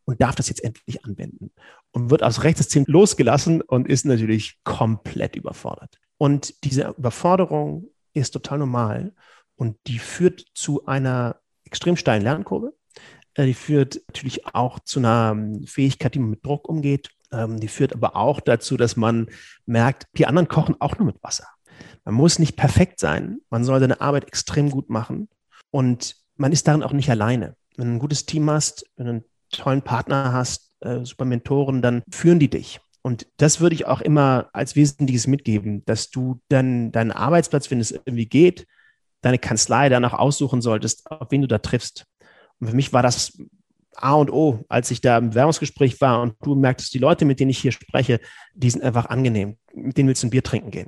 [0.05, 1.51] und darf das jetzt endlich anwenden
[1.91, 5.97] und wird aus Rechtssystem losgelassen und ist natürlich komplett überfordert.
[6.17, 9.13] Und diese Überforderung ist total normal
[9.55, 12.73] und die führt zu einer extrem steilen Lernkurve.
[13.35, 17.09] Äh, die führt natürlich auch zu einer ähm, Fähigkeit, die man mit Druck umgeht.
[17.31, 19.29] Ähm, die führt aber auch dazu, dass man
[19.65, 21.47] merkt, die anderen kochen auch nur mit Wasser.
[22.03, 23.39] Man muss nicht perfekt sein.
[23.49, 25.29] Man soll seine Arbeit extrem gut machen.
[25.71, 27.55] Und man ist darin auch nicht alleine.
[27.75, 31.81] Wenn du ein gutes Team hast, wenn du ein tollen Partner hast, äh, super Mentoren,
[31.81, 32.79] dann führen die dich.
[33.01, 37.79] Und das würde ich auch immer als Wesentliches mitgeben, dass du dann deinen Arbeitsplatz, wenn
[37.79, 38.67] es irgendwie geht,
[39.21, 42.05] deine Kanzlei danach aussuchen solltest, auf wen du da triffst.
[42.59, 43.38] Und für mich war das
[44.03, 47.39] A und O, als ich da im Werbungsgespräch war und du merktest, die Leute, mit
[47.39, 48.19] denen ich hier spreche,
[48.53, 49.57] die sind einfach angenehm.
[49.73, 50.88] Mit denen willst du ein Bier trinken gehen.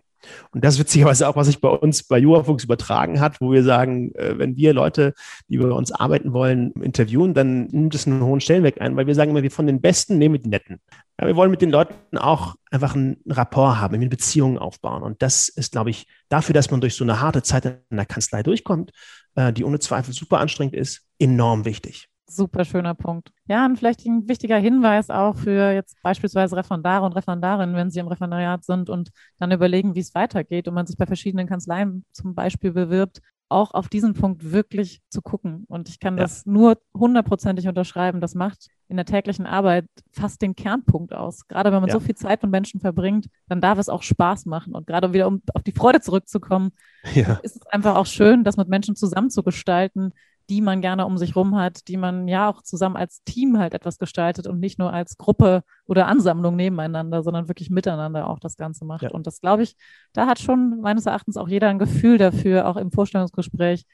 [0.52, 4.14] Und das witzigerweise auch, was sich bei uns bei Juafuchs übertragen hat, wo wir sagen,
[4.16, 5.14] äh, wenn wir Leute,
[5.48, 9.16] die bei uns arbeiten wollen, interviewen, dann nimmt es einen hohen Stellenwert ein, weil wir
[9.16, 10.80] sagen immer, wir von den Besten nehmen wir die Netten.
[11.20, 15.04] Ja, wir wollen mit den Leuten auch einfach einen Rapport haben, eine Beziehung aufbauen.
[15.04, 18.06] Und das ist, glaube ich, dafür, dass man durch so eine harte Zeit in der
[18.06, 18.92] Kanzlei durchkommt,
[19.36, 22.11] äh, die ohne Zweifel super anstrengend ist, enorm wichtig.
[22.32, 23.32] Super schöner Punkt.
[23.48, 28.00] Ja, und vielleicht ein wichtiger Hinweis auch für jetzt beispielsweise Referendare und Referendarinnen, wenn sie
[28.00, 32.06] im Referendariat sind und dann überlegen, wie es weitergeht und man sich bei verschiedenen Kanzleien
[32.14, 35.66] zum Beispiel bewirbt, auch auf diesen Punkt wirklich zu gucken.
[35.68, 36.24] Und ich kann ja.
[36.24, 38.22] das nur hundertprozentig unterschreiben.
[38.22, 41.48] Das macht in der täglichen Arbeit fast den Kernpunkt aus.
[41.48, 41.94] Gerade wenn man ja.
[41.94, 44.74] so viel Zeit mit Menschen verbringt, dann darf es auch Spaß machen.
[44.74, 46.72] Und gerade wieder, um auf die Freude zurückzukommen,
[47.14, 47.40] ja.
[47.44, 50.14] ist es einfach auch schön, das mit Menschen zusammen zu gestalten,
[50.52, 53.74] die man gerne um sich rum hat, die man ja auch zusammen als Team halt
[53.74, 58.58] etwas gestaltet und nicht nur als Gruppe oder Ansammlung nebeneinander, sondern wirklich miteinander auch das
[58.58, 59.04] Ganze macht.
[59.04, 59.12] Ja.
[59.12, 59.78] Und das glaube ich,
[60.12, 63.86] da hat schon meines Erachtens auch jeder ein Gefühl dafür, auch im Vorstellungsgespräch,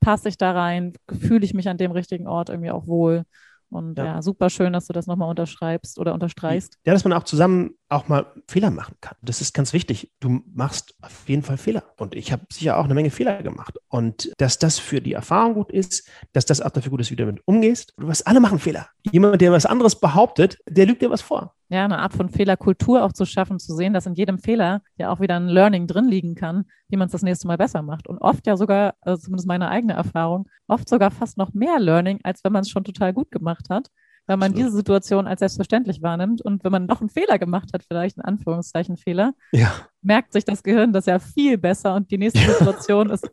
[0.00, 3.24] passe ich da rein, fühle ich mich an dem richtigen Ort irgendwie auch wohl.
[3.68, 6.78] Und ja, ja super schön, dass du das nochmal unterschreibst oder unterstreichst.
[6.86, 9.16] Ja, dass man auch zusammen auch mal Fehler machen kann.
[9.22, 10.12] Das ist ganz wichtig.
[10.20, 11.84] Du machst auf jeden Fall Fehler.
[11.96, 13.78] Und ich habe sicher auch eine Menge Fehler gemacht.
[13.88, 17.16] Und dass das für die Erfahrung gut ist, dass das auch dafür gut ist, wie
[17.16, 17.94] du damit umgehst.
[17.96, 18.88] Du weißt, alle machen Fehler.
[19.12, 21.54] Jemand, der was anderes behauptet, der lügt dir was vor.
[21.68, 25.10] Ja, eine Art von Fehlerkultur auch zu schaffen, zu sehen, dass in jedem Fehler ja
[25.10, 28.06] auch wieder ein Learning drin liegen kann, wie man es das nächste Mal besser macht.
[28.06, 32.20] Und oft ja sogar, also zumindest meine eigene Erfahrung, oft sogar fast noch mehr Learning,
[32.22, 33.90] als wenn man es schon total gut gemacht hat
[34.26, 34.58] weil man so.
[34.58, 36.42] diese Situation als selbstverständlich wahrnimmt.
[36.42, 39.72] Und wenn man noch einen Fehler gemacht hat, vielleicht in Anführungszeichen Fehler, ja.
[40.02, 43.28] merkt sich das Gehirn das ja viel besser und die nächste Situation ist,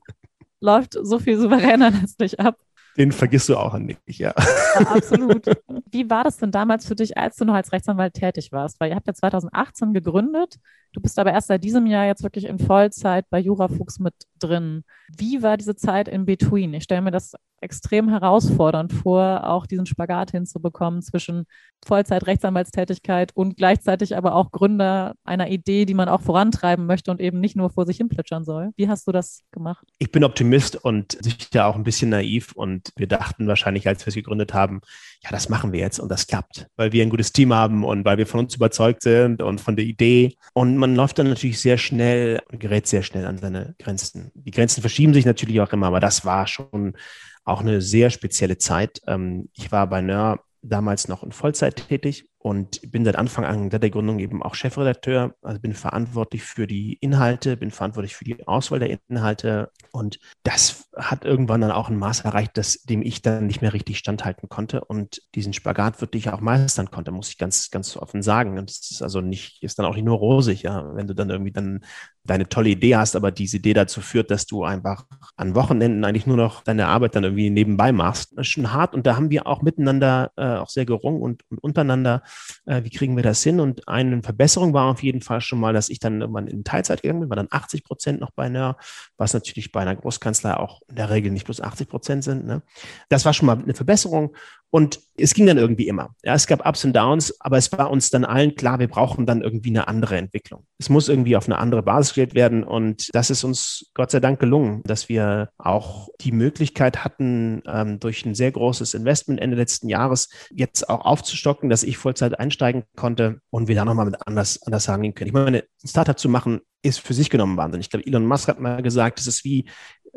[0.59, 2.57] läuft so viel souveräner letztlich ab.
[2.95, 4.35] Den vergisst du auch nicht, ja.
[4.37, 4.81] ja.
[4.85, 5.47] Absolut.
[5.91, 8.79] Wie war das denn damals für dich, als du noch als Rechtsanwalt tätig warst?
[8.79, 10.59] Weil ihr habt ja 2018 gegründet.
[10.93, 14.83] Du bist aber erst seit diesem Jahr jetzt wirklich in Vollzeit bei Jurafuchs mit drin.
[15.17, 16.73] Wie war diese Zeit in Between?
[16.75, 21.45] Ich stelle mir das extrem herausfordernd vor, auch diesen Spagat hinzubekommen zwischen
[21.85, 27.39] Vollzeit-Rechtsanwaltstätigkeit und gleichzeitig aber auch Gründer einer Idee, die man auch vorantreiben möchte und eben
[27.39, 28.71] nicht nur vor sich hin plätschern soll.
[28.75, 29.87] Wie hast du das gemacht?
[29.97, 34.09] Ich bin Optimist und sicher auch ein bisschen naiv und wir dachten wahrscheinlich, als wir
[34.09, 34.81] es gegründet haben,
[35.23, 38.03] ja, das machen wir jetzt und das klappt, weil wir ein gutes Team haben und
[38.03, 40.35] weil wir von uns überzeugt sind und von der Idee.
[40.53, 44.31] Und man läuft dann natürlich sehr schnell und gerät sehr schnell an seine Grenzen.
[44.35, 46.97] Die Grenzen verschieben sich natürlich auch immer, aber das war schon
[47.45, 49.01] auch eine sehr spezielle Zeit.
[49.07, 53.71] Ähm, ich war bei NÖR damals noch in Vollzeit tätig und bin seit Anfang an
[53.71, 58.25] seit der Gründung eben auch Chefredakteur, also bin verantwortlich für die Inhalte, bin verantwortlich für
[58.25, 63.01] die Auswahl der Inhalte und das hat irgendwann dann auch ein Maß erreicht, das, dem
[63.01, 67.29] ich dann nicht mehr richtig standhalten konnte und diesen Spagat wirklich auch meistern konnte, muss
[67.29, 68.57] ich ganz, ganz offen sagen.
[68.59, 71.29] Und es ist also nicht, ist dann auch nicht nur rosig, ja, wenn du dann
[71.29, 71.83] irgendwie dann
[72.25, 76.27] deine tolle Idee hast, aber diese Idee dazu führt, dass du einfach an Wochenenden eigentlich
[76.27, 78.31] nur noch deine Arbeit dann irgendwie nebenbei machst.
[78.35, 81.43] Das ist schon hart und da haben wir auch miteinander äh, auch sehr gerungen und,
[81.49, 82.23] und untereinander
[82.65, 83.59] äh, wie kriegen wir das hin?
[83.59, 87.01] Und eine Verbesserung war auf jeden Fall schon mal, dass ich dann irgendwann in Teilzeit
[87.01, 88.77] gegangen bin, war dann 80 Prozent noch bei NER,
[89.17, 92.45] was natürlich bei einer Großkanzlei auch in der Regel nicht plus 80 Prozent sind.
[92.45, 92.61] Ne?
[93.09, 94.35] Das war schon mal eine Verbesserung.
[94.75, 96.15] Und es ging dann irgendwie immer.
[96.23, 99.27] Ja, es gab Ups und Downs, aber es war uns dann allen klar, wir brauchen
[99.27, 100.65] dann irgendwie eine andere Entwicklung.
[100.79, 102.63] Es muss irgendwie auf eine andere Basis gestellt werden.
[102.63, 107.99] Und das ist uns Gott sei Dank gelungen, dass wir auch die Möglichkeit hatten, ähm,
[107.99, 112.85] durch ein sehr großes Investment Ende letzten Jahres jetzt auch aufzustocken, dass ich Vollzeit einsteigen
[112.95, 115.27] konnte und wir da nochmal mit anders, anders sagen können.
[115.27, 117.85] Ich meine, ein Startup zu machen, ist für sich genommen wahnsinnig.
[117.85, 119.69] Ich glaube, Elon Musk hat mal gesagt, es ist wie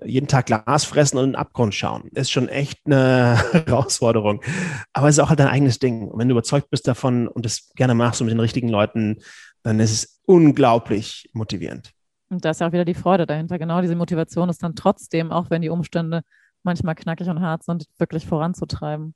[0.05, 2.11] jeden Tag Glas fressen und in den Abgrund schauen.
[2.15, 4.43] Ist schon echt eine Herausforderung.
[4.93, 6.09] Aber es ist auch halt dein eigenes Ding.
[6.09, 9.19] Und wenn du überzeugt bist davon und das gerne machst und mit den richtigen Leuten,
[9.63, 11.93] dann ist es unglaublich motivierend.
[12.29, 13.59] Und da ist ja auch wieder die Freude dahinter.
[13.59, 16.23] Genau diese Motivation ist dann trotzdem, auch wenn die Umstände
[16.63, 19.15] manchmal knackig und hart sind, wirklich voranzutreiben.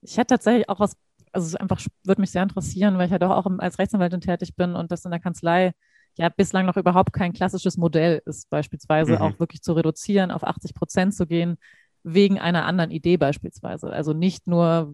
[0.00, 0.96] Ich hätte tatsächlich auch was,
[1.32, 4.56] also es einfach würde mich sehr interessieren, weil ich ja doch auch als Rechtsanwältin tätig
[4.56, 5.72] bin und das in der Kanzlei
[6.18, 9.18] ja bislang noch überhaupt kein klassisches Modell ist, beispielsweise mhm.
[9.18, 11.56] auch wirklich zu reduzieren, auf 80 Prozent zu gehen,
[12.02, 13.90] wegen einer anderen Idee beispielsweise.
[13.90, 14.92] Also nicht nur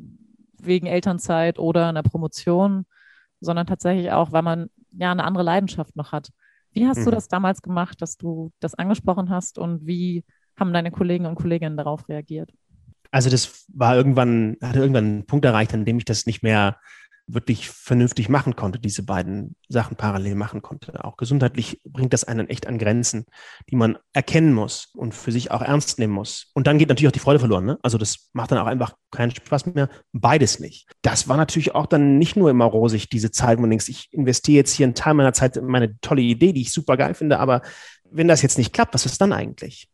[0.58, 2.84] wegen Elternzeit oder einer Promotion,
[3.40, 6.30] sondern tatsächlich auch, weil man ja eine andere Leidenschaft noch hat.
[6.72, 7.06] Wie hast mhm.
[7.06, 10.24] du das damals gemacht, dass du das angesprochen hast und wie
[10.56, 12.52] haben deine Kollegen und Kolleginnen darauf reagiert?
[13.10, 16.78] Also das war irgendwann, hatte irgendwann einen Punkt erreicht, an dem ich das nicht mehr
[17.26, 21.04] wirklich vernünftig machen konnte, diese beiden Sachen parallel machen konnte.
[21.04, 23.24] Auch gesundheitlich bringt das einen echt an Grenzen,
[23.70, 26.50] die man erkennen muss und für sich auch ernst nehmen muss.
[26.54, 27.64] Und dann geht natürlich auch die Freude verloren.
[27.64, 27.78] Ne?
[27.82, 29.88] Also das macht dann auch einfach keinen Spaß mehr.
[30.12, 30.86] Beides nicht.
[31.02, 34.12] Das war natürlich auch dann nicht nur immer rosig, diese Zeit, wo man denkt, ich
[34.12, 37.14] investiere jetzt hier einen Teil meiner Zeit in meine tolle Idee, die ich super geil
[37.14, 37.62] finde, aber
[38.10, 39.88] wenn das jetzt nicht klappt, was ist dann eigentlich?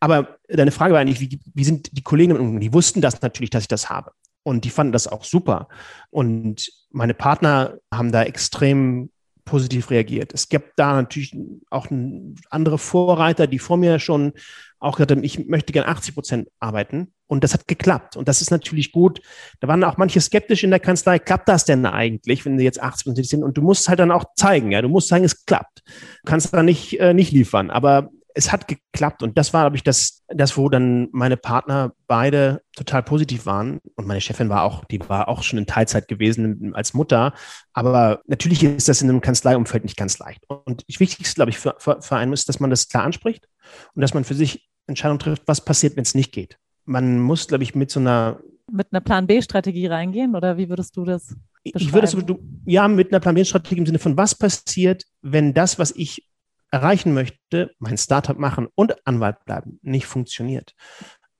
[0.00, 3.64] Aber deine Frage war eigentlich, wie, wie sind die Kollegen, die wussten das natürlich, dass
[3.64, 4.12] ich das habe.
[4.48, 5.68] Und die fanden das auch super.
[6.10, 9.10] Und meine Partner haben da extrem
[9.44, 10.34] positiv reagiert.
[10.34, 11.34] Es gibt da natürlich
[11.70, 11.86] auch
[12.50, 14.32] andere Vorreiter, die vor mir schon
[14.78, 17.12] auch gesagt haben, ich möchte gern 80 Prozent arbeiten.
[17.26, 18.16] Und das hat geklappt.
[18.16, 19.20] Und das ist natürlich gut.
[19.60, 21.18] Da waren auch manche skeptisch in der Kanzlei.
[21.18, 23.42] Klappt das denn eigentlich, wenn sie jetzt 80 Prozent sind?
[23.42, 25.82] Und du musst halt dann auch zeigen, ja, du musst sagen, es klappt.
[25.86, 27.70] Du kannst da nicht, äh, nicht liefern.
[27.70, 31.92] Aber es hat geklappt und das war, glaube ich, das, das, wo dann meine Partner
[32.06, 36.06] beide total positiv waren und meine Chefin war auch, die war auch schon in Teilzeit
[36.06, 37.34] gewesen als Mutter,
[37.72, 40.44] aber natürlich ist das in einem Kanzleiumfeld nicht ganz leicht.
[40.46, 43.48] Und das Wichtigste, glaube ich, für, für, für einen ist, dass man das klar anspricht
[43.96, 46.58] und dass man für sich Entscheidungen trifft, was passiert, wenn es nicht geht.
[46.84, 48.38] Man muss, glaube ich, mit so einer
[48.70, 51.34] mit einer Plan B-Strategie reingehen oder wie würdest du das?
[51.64, 52.16] Ich würde es,
[52.66, 56.28] ja, mit einer Plan B-Strategie im Sinne von, was passiert, wenn das, was ich
[56.70, 60.74] erreichen möchte, mein Startup machen und Anwalt bleiben, nicht funktioniert,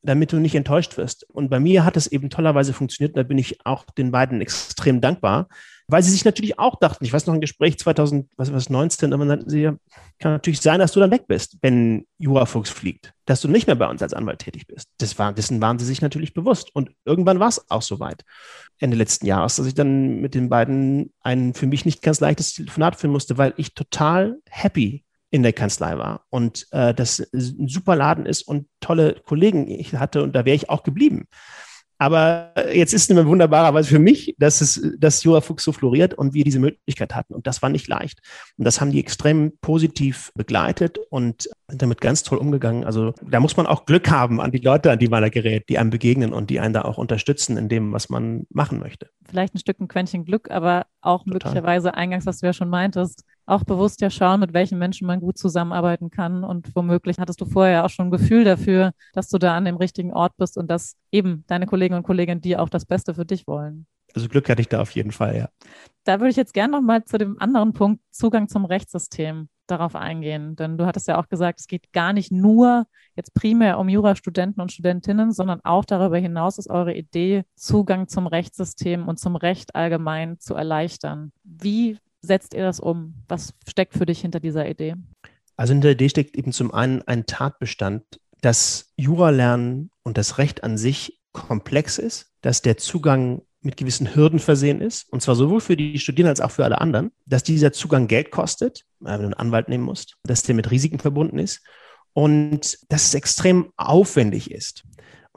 [0.02, 1.28] damit du nicht enttäuscht wirst.
[1.28, 3.16] Und bei mir hat es eben tollerweise funktioniert.
[3.16, 5.48] Da bin ich auch den beiden extrem dankbar,
[5.86, 9.70] weil sie sich natürlich auch dachten, ich weiß noch ein Gespräch 2019, aber sagten sie,
[10.18, 13.76] kann natürlich sein, dass du dann weg bist, wenn Jurafuchs fliegt, dass du nicht mehr
[13.76, 14.88] bei uns als Anwalt tätig bist.
[14.98, 16.74] Das war, dessen waren sie sich natürlich bewusst.
[16.74, 18.24] Und irgendwann war es auch soweit,
[18.78, 22.52] Ende letzten Jahres, dass ich dann mit den beiden ein für mich nicht ganz leichtes
[22.52, 27.68] Telefonat führen musste, weil ich total happy in der Kanzlei war und äh, das ein
[27.68, 31.26] super Laden ist und tolle Kollegen ich hatte und da wäre ich auch geblieben.
[32.00, 36.32] Aber jetzt ist es wunderbarerweise für mich, dass es, dass Jura Fuchs so floriert und
[36.32, 37.34] wir diese Möglichkeit hatten.
[37.34, 38.20] Und das war nicht leicht.
[38.56, 42.84] Und das haben die extrem positiv begleitet und sind damit ganz toll umgegangen.
[42.84, 45.68] Also da muss man auch Glück haben an die Leute, an die man da gerät,
[45.68, 49.10] die einem begegnen und die einen da auch unterstützen in dem, was man machen möchte.
[49.28, 51.34] Vielleicht ein Stück ein Quäntchen Glück, aber auch Total.
[51.34, 55.20] möglicherweise eingangs, was du ja schon meintest, auch bewusst ja schauen, mit welchen Menschen man
[55.20, 56.44] gut zusammenarbeiten kann.
[56.44, 59.76] Und womöglich hattest du vorher auch schon ein Gefühl dafür, dass du da an dem
[59.76, 63.24] richtigen Ort bist und dass eben deine Kolleginnen und Kollegen dir auch das Beste für
[63.24, 63.86] dich wollen.
[64.14, 65.48] Also Glück hatte ich da auf jeden Fall, ja.
[66.04, 70.56] Da würde ich jetzt gerne nochmal zu dem anderen Punkt, Zugang zum Rechtssystem, darauf eingehen.
[70.56, 72.86] Denn du hattest ja auch gesagt, es geht gar nicht nur
[73.16, 78.26] jetzt primär um Jurastudenten und Studentinnen, sondern auch darüber hinaus ist eure Idee, Zugang zum
[78.26, 81.32] Rechtssystem und zum Recht allgemein zu erleichtern.
[81.44, 81.98] Wie
[82.28, 83.14] setzt ihr das um?
[83.26, 84.94] Was steckt für dich hinter dieser Idee?
[85.56, 88.04] Also hinter der Idee steckt eben zum einen ein Tatbestand,
[88.40, 94.38] dass Jura-Lernen und das Recht an sich komplex ist, dass der Zugang mit gewissen Hürden
[94.38, 97.72] versehen ist, und zwar sowohl für die Studierenden als auch für alle anderen, dass dieser
[97.72, 101.62] Zugang Geld kostet, wenn du einen Anwalt nehmen musst, dass der mit Risiken verbunden ist
[102.12, 104.84] und dass es extrem aufwendig ist.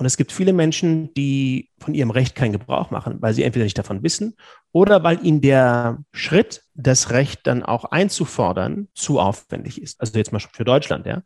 [0.02, 3.66] Und es gibt viele Menschen, die von ihrem Recht keinen Gebrauch machen, weil sie entweder
[3.66, 4.36] nicht davon wissen
[4.72, 10.02] oder weil ihnen der Schritt, das Recht dann auch einzufordern, zu aufwendig ist.
[10.02, 11.22] Also jetzt mal für Deutschland, ja.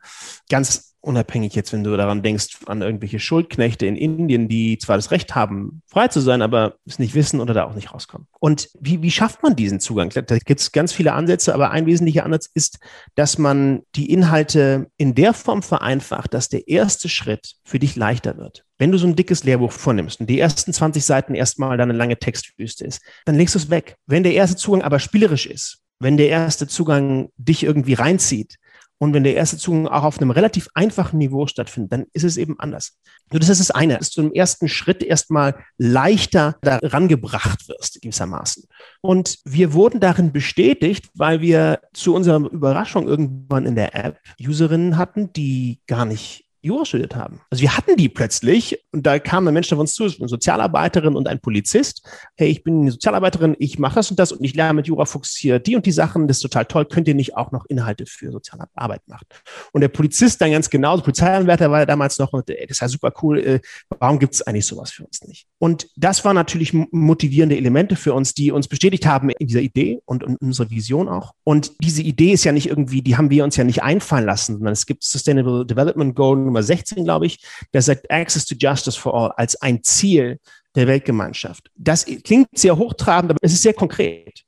[0.49, 5.11] Ganz unabhängig jetzt, wenn du daran denkst, an irgendwelche Schuldknechte in Indien, die zwar das
[5.11, 8.27] Recht haben, frei zu sein, aber es nicht wissen oder da auch nicht rauskommen.
[8.39, 10.09] Und wie, wie schafft man diesen Zugang?
[10.09, 12.79] Da gibt es ganz viele Ansätze, aber ein wesentlicher Ansatz ist,
[13.15, 18.37] dass man die Inhalte in der Form vereinfacht, dass der erste Schritt für dich leichter
[18.37, 18.65] wird.
[18.77, 21.97] Wenn du so ein dickes Lehrbuch vornimmst und die ersten 20 Seiten erstmal dann eine
[21.97, 23.95] lange Textwüste ist, dann legst du es weg.
[24.05, 28.57] Wenn der erste Zugang aber spielerisch ist, wenn der erste Zugang dich irgendwie reinzieht,
[28.97, 32.37] und wenn der erste Zugang auch auf einem relativ einfachen Niveau stattfindet, dann ist es
[32.37, 32.97] eben anders.
[33.31, 38.01] Nur das ist das eine, dass du im ersten Schritt erstmal leichter daran gebracht wirst,
[38.01, 38.63] gewissermaßen.
[39.01, 44.97] Und wir wurden darin bestätigt, weil wir zu unserer Überraschung irgendwann in der App Userinnen
[44.97, 47.41] hatten, die gar nicht Jura studiert haben.
[47.49, 51.15] Also wir hatten die plötzlich und da kam ein Mensch auf uns zu, eine Sozialarbeiterin
[51.15, 52.07] und ein Polizist.
[52.35, 55.05] Hey, ich bin eine Sozialarbeiterin, ich mache das und das und ich lerne mit Jura
[55.05, 56.85] Fuchs hier die und die Sachen, das ist total toll.
[56.85, 59.25] Könnt ihr nicht auch noch Inhalte für Sozialarbeit machen?
[59.71, 62.87] Und der Polizist dann ganz genau, der Polizeianwärter war damals noch, ey, das ist ja
[62.87, 63.59] super cool, äh,
[63.99, 65.45] warum gibt es eigentlich sowas für uns nicht?
[65.59, 70.01] Und das waren natürlich motivierende Elemente für uns, die uns bestätigt haben in dieser Idee
[70.05, 71.33] und in unserer Vision auch.
[71.43, 74.53] Und diese Idee ist ja nicht irgendwie, die haben wir uns ja nicht einfallen lassen,
[74.53, 77.39] sondern es gibt Sustainable Development Goal Nummer 16, glaube ich,
[77.73, 80.39] der sagt Access to Justice for All als ein Ziel
[80.75, 81.69] der Weltgemeinschaft.
[81.75, 84.43] Das klingt sehr hochtrabend, aber es ist sehr konkret.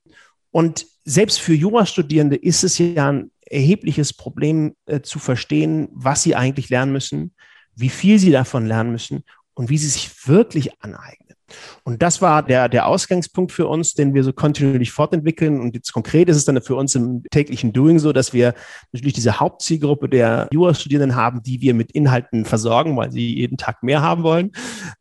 [0.52, 6.36] Und selbst für Jurastudierende ist es ja ein erhebliches Problem äh, zu verstehen, was sie
[6.36, 7.34] eigentlich lernen müssen,
[7.76, 11.27] wie viel sie davon lernen müssen und wie sie sich wirklich aneignen.
[11.84, 15.60] Und das war der, der Ausgangspunkt für uns, den wir so kontinuierlich fortentwickeln.
[15.60, 18.54] Und jetzt konkret ist es dann für uns im täglichen Doing so, dass wir
[18.92, 23.84] natürlich diese Hauptzielgruppe der Jurastudierenden haben, die wir mit Inhalten versorgen, weil sie jeden Tag
[23.84, 24.52] mehr haben wollen.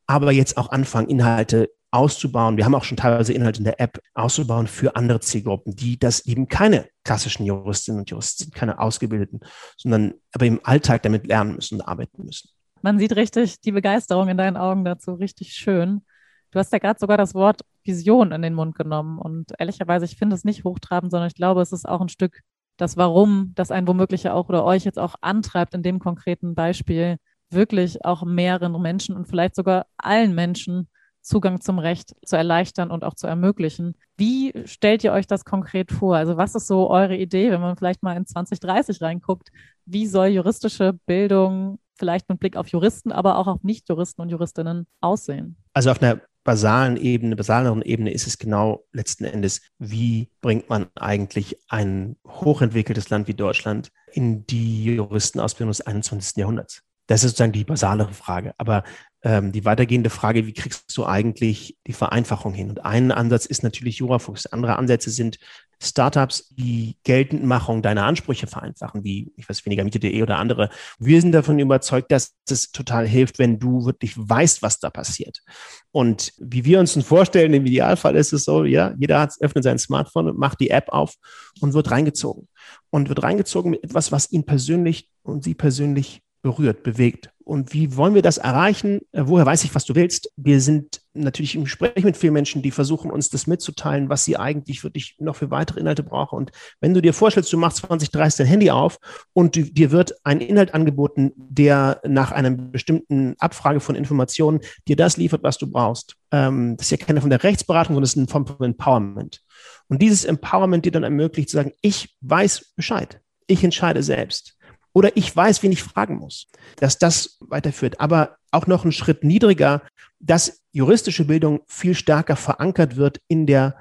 [0.07, 2.57] Aber jetzt auch anfangen, Inhalte auszubauen.
[2.57, 6.27] Wir haben auch schon teilweise Inhalte in der App auszubauen für andere Zielgruppen, die das
[6.27, 9.41] eben keine klassischen Juristinnen und Juristen sind, keine Ausgebildeten,
[9.77, 12.51] sondern aber im Alltag damit lernen müssen und arbeiten müssen.
[12.83, 16.03] Man sieht richtig die Begeisterung in deinen Augen dazu, richtig schön.
[16.51, 19.19] Du hast ja gerade sogar das Wort Vision in den Mund genommen.
[19.19, 22.43] Und ehrlicherweise, ich finde es nicht hochtrabend, sondern ich glaube, es ist auch ein Stück
[22.77, 27.17] das Warum, das ein womöglich auch oder euch jetzt auch antreibt, in dem konkreten Beispiel
[27.51, 30.89] wirklich auch mehreren Menschen und vielleicht sogar allen Menschen
[31.23, 33.97] Zugang zum Recht zu erleichtern und auch zu ermöglichen.
[34.17, 36.17] Wie stellt ihr euch das konkret vor?
[36.17, 39.51] Also was ist so eure Idee, wenn man vielleicht mal in 2030 reinguckt?
[39.87, 44.87] Wie soll juristische Bildung vielleicht mit Blick auf Juristen, aber auch auf Nicht-Juristen und Juristinnen
[45.01, 45.57] aussehen?
[45.73, 50.87] Also auf einer basalen Ebene, basaleren Ebene ist es genau letzten Endes, wie bringt man
[50.95, 56.37] eigentlich ein hochentwickeltes Land wie Deutschland in die Juristenausbildung des 21.
[56.37, 56.83] Jahrhunderts?
[57.09, 58.55] Das ist sozusagen die basalere Frage.
[58.59, 58.85] Aber
[59.27, 62.71] ähm, die weitergehende Frage, wie kriegst du eigentlich die Vereinfachung hin?
[62.71, 64.47] Und ein Ansatz ist natürlich Jurafuchs.
[64.47, 65.41] Andere Ansätze sind
[65.83, 70.71] Startups, die Geltendmachung deiner Ansprüche vereinfachen, wie, ich weiß, weniger Miete.de oder andere.
[71.01, 75.43] Wir sind davon überzeugt, dass es total hilft, wenn du wirklich weißt, was da passiert.
[75.91, 79.81] Und wie wir uns vorstellen, im Idealfall ist es so, ja, jeder hat, öffnet sein
[79.81, 81.15] Smartphone, macht die App auf
[81.61, 82.47] und wird reingezogen.
[82.91, 87.31] Und wird reingezogen mit etwas, was ihn persönlich und sie persönlich berührt, bewegt.
[87.45, 89.01] Und wie wollen wir das erreichen?
[89.11, 90.33] Äh, woher weiß ich, was du willst?
[90.37, 94.37] Wir sind natürlich im Gespräch mit vielen Menschen, die versuchen, uns das mitzuteilen, was sie
[94.37, 96.37] eigentlich wirklich noch für weitere Inhalte brauchen.
[96.37, 98.99] Und wenn du dir vorstellst, du machst 20, 30 dein Handy auf
[99.33, 105.17] und dir wird ein Inhalt angeboten, der nach einer bestimmten Abfrage von Informationen dir das
[105.17, 106.15] liefert, was du brauchst.
[106.31, 109.43] Ähm, das ist ja keine von der Rechtsberatung, sondern das ist eine Form von Empowerment.
[109.89, 113.21] Und dieses Empowerment dir dann ermöglicht zu sagen, ich weiß Bescheid.
[113.49, 114.56] Ich entscheide selbst.
[114.97, 118.01] Oder ich weiß, wen ich fragen muss, dass das weiterführt.
[118.01, 119.83] Aber auch noch einen Schritt niedriger,
[120.21, 123.77] dass juristische Bildung viel stärker verankert wird in der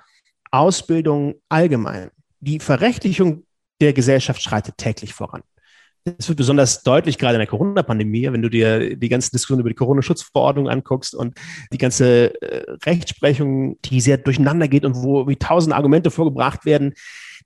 [0.52, 2.12] Ausbildung allgemein.
[2.42, 3.46] Die Verrechtlichung
[3.80, 5.42] der Gesellschaft schreitet täglich voran.
[6.04, 9.70] Das wird besonders deutlich gerade in der Corona-Pandemie, wenn du dir die ganzen Diskussionen über
[9.70, 11.40] die Corona-Schutzverordnung anguckst und
[11.72, 16.94] die ganze äh, Rechtsprechung, die sehr durcheinander geht und wo wie tausend Argumente vorgebracht werden.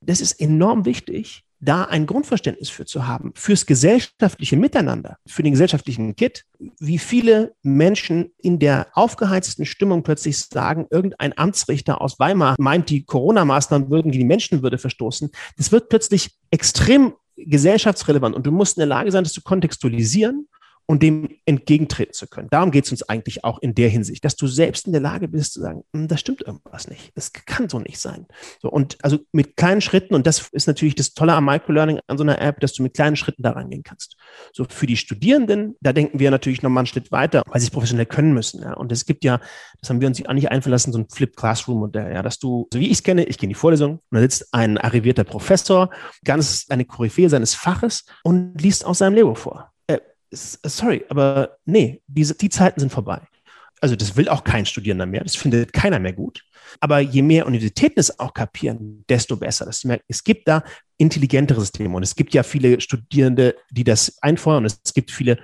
[0.00, 5.52] Das ist enorm wichtig, da ein Grundverständnis für zu haben, fürs gesellschaftliche Miteinander, für den
[5.52, 6.44] gesellschaftlichen Kit,
[6.78, 13.04] wie viele Menschen in der aufgeheizten Stimmung plötzlich sagen, irgendein Amtsrichter aus Weimar meint, die
[13.04, 15.30] Corona-Maßnahmen würden gegen die Menschenwürde verstoßen.
[15.58, 20.48] Das wird plötzlich extrem gesellschaftsrelevant und du musst in der Lage sein, das zu kontextualisieren
[20.90, 22.48] und dem entgegentreten zu können.
[22.50, 25.28] Darum geht es uns eigentlich auch in der Hinsicht, dass du selbst in der Lage
[25.28, 27.12] bist zu sagen, hm, das stimmt irgendwas nicht.
[27.14, 28.26] Das kann so nicht sein.
[28.60, 32.18] So, und also mit kleinen Schritten, und das ist natürlich das Tolle am Microlearning an
[32.18, 34.16] so einer App, dass du mit kleinen Schritten da rangehen kannst.
[34.52, 37.70] So für die Studierenden, da denken wir natürlich nochmal einen Schritt weiter, weil sie es
[37.70, 38.60] professionell können müssen.
[38.60, 38.72] Ja.
[38.72, 39.40] Und es gibt ja,
[39.80, 42.66] das haben wir uns auch nicht einfallen lassen, so ein Flip Classroom-Modell, ja, dass du,
[42.72, 45.22] so wie ich es kenne, ich gehe in die Vorlesung und da sitzt ein arrivierter
[45.22, 45.90] Professor,
[46.24, 49.69] ganz eine Koryphäe seines Faches und liest aus seinem Lebo vor.
[50.30, 50.36] Äh,
[50.68, 53.20] sorry, aber nee, diese, die Zeiten sind vorbei.
[53.80, 56.44] Also das will auch kein Studierender mehr, das findet keiner mehr gut.
[56.80, 59.64] Aber je mehr Universitäten es auch kapieren, desto besser.
[59.64, 60.62] Das, es gibt da
[60.98, 65.38] intelligentere Systeme und es gibt ja viele Studierende, die das einfordern und es gibt viele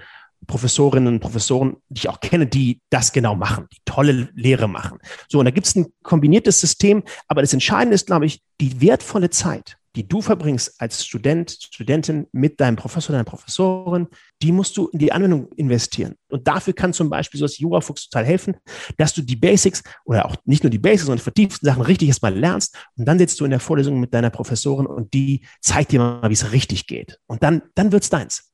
[0.46, 4.98] Professorinnen und Professoren, die ich auch kenne, die das genau machen, die tolle Lehre machen.
[5.28, 8.80] So, und da gibt es ein kombiniertes System, aber das Entscheidende ist, glaube ich, die
[8.80, 14.06] wertvolle Zeit die du verbringst als Student, Studentin mit deinem Professor, deiner Professorin,
[14.42, 16.14] die musst du in die Anwendung investieren.
[16.28, 18.56] Und dafür kann zum Beispiel so das Jurafuchs total helfen,
[18.98, 22.08] dass du die Basics oder auch nicht nur die Basics, sondern die vertieften Sachen richtig
[22.08, 22.76] erstmal lernst.
[22.96, 26.28] Und dann sitzt du in der Vorlesung mit deiner Professorin und die zeigt dir mal,
[26.28, 27.18] wie es richtig geht.
[27.26, 28.52] Und dann, dann wird's deins.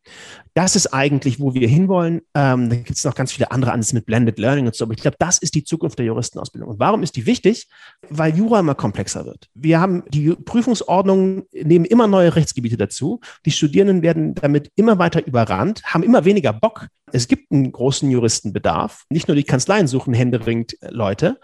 [0.54, 2.20] Das ist eigentlich, wo wir hinwollen.
[2.34, 4.84] Ähm, da gibt es noch ganz viele andere Ansätze mit Blended Learning und so.
[4.84, 6.70] Aber ich glaube, das ist die Zukunft der Juristenausbildung.
[6.70, 7.68] Und warum ist die wichtig?
[8.10, 9.48] Weil Jura immer komplexer wird.
[9.54, 13.20] Wir haben die Prüfungsordnungen nehmen immer neue Rechtsgebiete dazu.
[13.46, 16.88] Die Studierenden werden damit immer weiter überrannt, haben immer weniger Bock.
[17.12, 19.04] Es gibt einen großen Juristenbedarf.
[19.10, 21.38] Nicht nur die Kanzleien suchen händeringend Leute.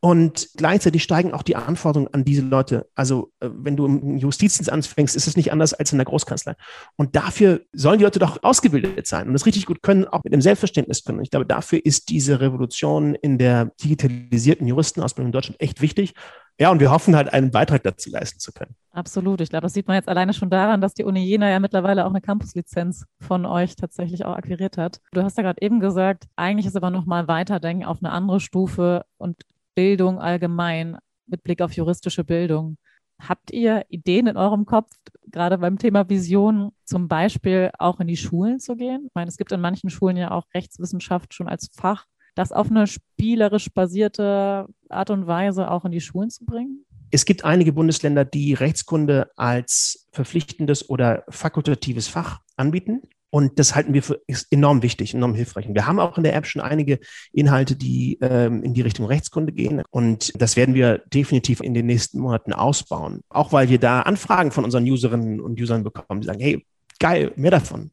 [0.00, 2.86] Und gleichzeitig steigen auch die Anforderungen an diese Leute.
[2.94, 6.54] Also, äh, wenn du im Justizdienst anfängst, ist es nicht anders als in der Großkanzlei.
[6.96, 10.32] Und dafür sollen die Leute doch ausgebildet sein und das richtig gut können, auch mit
[10.32, 11.18] dem Selbstverständnis können.
[11.18, 16.14] Und ich glaube, dafür ist diese Revolution in der digitalisierten Juristenausbildung in Deutschland echt wichtig.
[16.58, 18.74] Ja, und wir hoffen halt, einen Beitrag dazu leisten zu können.
[18.92, 19.42] Absolut.
[19.42, 22.06] Ich glaube, das sieht man jetzt alleine schon daran, dass die Uni Jena ja mittlerweile
[22.06, 25.00] auch eine Campuslizenz von euch tatsächlich auch akquiriert hat.
[25.12, 29.04] Du hast ja gerade eben gesagt, eigentlich ist aber nochmal weiterdenken auf eine andere Stufe
[29.18, 29.42] und
[29.76, 32.78] Bildung allgemein mit Blick auf juristische Bildung.
[33.20, 34.90] Habt ihr Ideen in eurem Kopf,
[35.30, 39.04] gerade beim Thema Vision, zum Beispiel auch in die Schulen zu gehen?
[39.06, 42.70] Ich meine, es gibt in manchen Schulen ja auch Rechtswissenschaft schon als Fach, das auf
[42.70, 46.84] eine spielerisch basierte Art und Weise auch in die Schulen zu bringen?
[47.10, 53.02] Es gibt einige Bundesländer, die Rechtskunde als verpflichtendes oder fakultatives Fach anbieten.
[53.36, 55.68] Und das halten wir für enorm wichtig, enorm hilfreich.
[55.68, 57.00] Und wir haben auch in der App schon einige
[57.34, 59.82] Inhalte, die ähm, in die Richtung Rechtskunde gehen.
[59.90, 63.20] Und das werden wir definitiv in den nächsten Monaten ausbauen.
[63.28, 66.64] Auch weil wir da Anfragen von unseren Userinnen und Usern bekommen, die sagen, hey,
[66.98, 67.90] geil, mehr davon.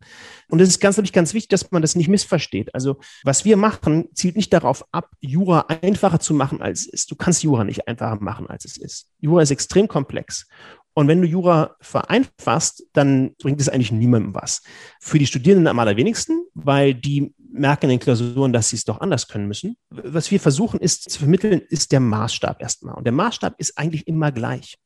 [0.48, 2.74] Und es ist ganz, natürlich ganz wichtig, dass man das nicht missversteht.
[2.74, 7.12] Also, was wir machen, zielt nicht darauf ab, Jura einfacher zu machen, als es ist.
[7.12, 9.10] Du kannst Jura nicht einfacher machen, als es ist.
[9.20, 10.48] Jura ist extrem komplex.
[10.94, 14.62] Und wenn du Jura vereinfachst, dann bringt es eigentlich niemandem was.
[15.00, 19.02] Für die Studierenden am allerwenigsten, weil die merken in den Klausuren, dass sie es doch
[19.02, 19.78] anders können müssen.
[19.90, 22.96] Was wir versuchen ist zu vermitteln, ist der Maßstab erstmal.
[22.96, 24.78] Und der Maßstab ist eigentlich immer gleich.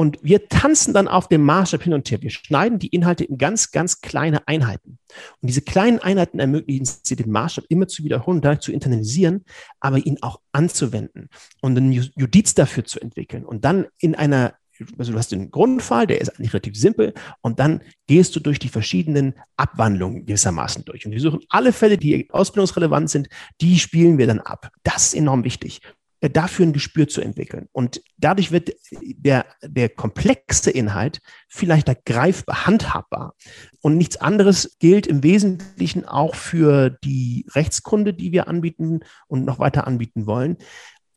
[0.00, 2.22] Und wir tanzen dann auf dem Maßstab hin und her.
[2.22, 4.98] Wir schneiden die Inhalte in ganz, ganz kleine Einheiten.
[5.42, 9.44] Und diese kleinen Einheiten ermöglichen sie, den Maßstab immer zu wiederholen, dadurch zu internalisieren,
[9.78, 11.28] aber ihn auch anzuwenden
[11.60, 14.54] und einen Judiz dafür zu entwickeln und dann in einer
[14.98, 18.58] also du hast den Grundfall, der ist eigentlich relativ simpel, und dann gehst du durch
[18.58, 21.06] die verschiedenen Abwandlungen gewissermaßen durch.
[21.06, 23.28] Und wir suchen alle Fälle, die ausbildungsrelevant sind,
[23.60, 24.70] die spielen wir dann ab.
[24.82, 25.80] Das ist enorm wichtig
[26.20, 27.68] äh, dafür ein Gespür zu entwickeln.
[27.72, 33.34] Und dadurch wird der, der komplexe Inhalt vielleicht greifbar, handhabbar.
[33.80, 39.58] Und nichts anderes gilt im Wesentlichen auch für die Rechtskunde, die wir anbieten und noch
[39.58, 40.58] weiter anbieten wollen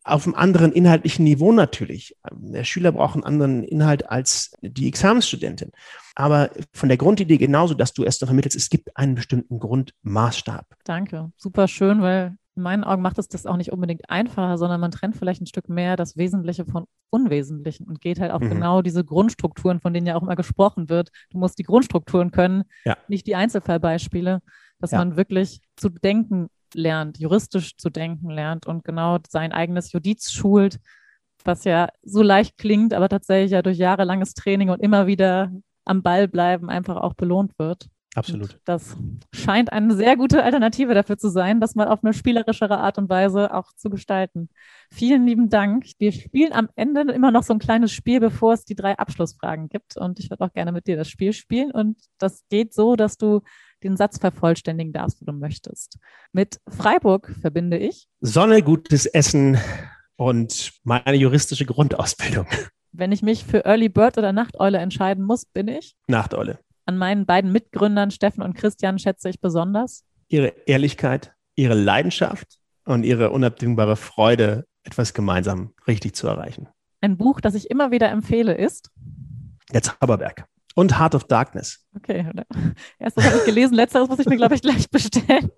[0.04, 2.16] auf einem anderen inhaltlichen Niveau natürlich.
[2.32, 5.72] Der Schüler braucht einen anderen Inhalt als die Examensstudentin.
[6.16, 10.66] Aber von der Grundidee genauso, dass du erst noch vermittelst, es gibt einen bestimmten Grundmaßstab.
[10.84, 11.32] Danke.
[11.38, 14.92] Super schön, weil in meinen Augen macht es das auch nicht unbedingt einfacher, sondern man
[14.92, 18.50] trennt vielleicht ein Stück mehr das Wesentliche von Unwesentlichen und geht halt auf mhm.
[18.50, 21.10] genau diese Grundstrukturen, von denen ja auch immer gesprochen wird.
[21.32, 22.98] Du musst die Grundstrukturen können, ja.
[23.08, 24.42] nicht die Einzelfallbeispiele,
[24.80, 25.00] dass ja.
[25.00, 30.80] man wirklich zu denken lernt, juristisch zu denken lernt und genau sein eigenes Judiz schult,
[31.44, 35.52] was ja so leicht klingt, aber tatsächlich ja durch jahrelanges Training und immer wieder
[35.86, 37.88] am Ball bleiben einfach auch belohnt wird.
[38.16, 38.54] Absolut.
[38.54, 38.96] Und das
[39.34, 43.10] scheint eine sehr gute Alternative dafür zu sein, das mal auf eine spielerischere Art und
[43.10, 44.50] Weise auch zu gestalten.
[44.92, 45.86] Vielen lieben Dank.
[45.98, 49.68] Wir spielen am Ende immer noch so ein kleines Spiel, bevor es die drei Abschlussfragen
[49.68, 49.98] gibt.
[49.98, 51.72] Und ich würde auch gerne mit dir das Spiel spielen.
[51.72, 53.42] Und das geht so, dass du
[53.84, 55.98] den Satz vervollständigen darfst, wo du möchtest.
[56.32, 59.58] Mit Freiburg verbinde ich Sonne, gutes Essen
[60.16, 62.48] und meine juristische Grundausbildung.
[62.92, 66.60] Wenn ich mich für Early Bird oder Nachteule entscheiden muss, bin ich Nachteule.
[66.86, 73.04] An meinen beiden Mitgründern Steffen und Christian schätze ich besonders ihre Ehrlichkeit, ihre Leidenschaft und
[73.04, 76.68] ihre unabdingbare Freude, etwas gemeinsam richtig zu erreichen.
[77.02, 78.92] Ein Buch, das ich immer wieder empfehle, ist
[79.72, 81.86] Der Zauberberg und Heart of Darkness.
[81.96, 82.30] Okay,
[83.00, 85.50] erstes habe ich gelesen, letzteres muss ich mir, glaube ich, gleich bestellen.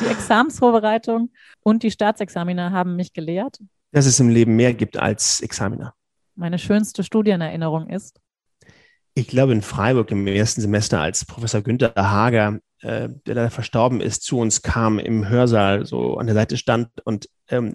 [0.00, 1.30] Die Examsvorbereitung
[1.62, 3.58] und die Staatsexamina haben mich gelehrt.
[3.92, 5.94] Dass es im Leben mehr gibt als Examina.
[6.34, 8.20] Meine schönste Studienerinnerung ist?
[9.14, 14.00] Ich glaube in Freiburg im ersten Semester, als Professor Günther Hager, äh, der leider verstorben
[14.00, 17.74] ist, zu uns kam im Hörsaal, so an der Seite stand und ähm,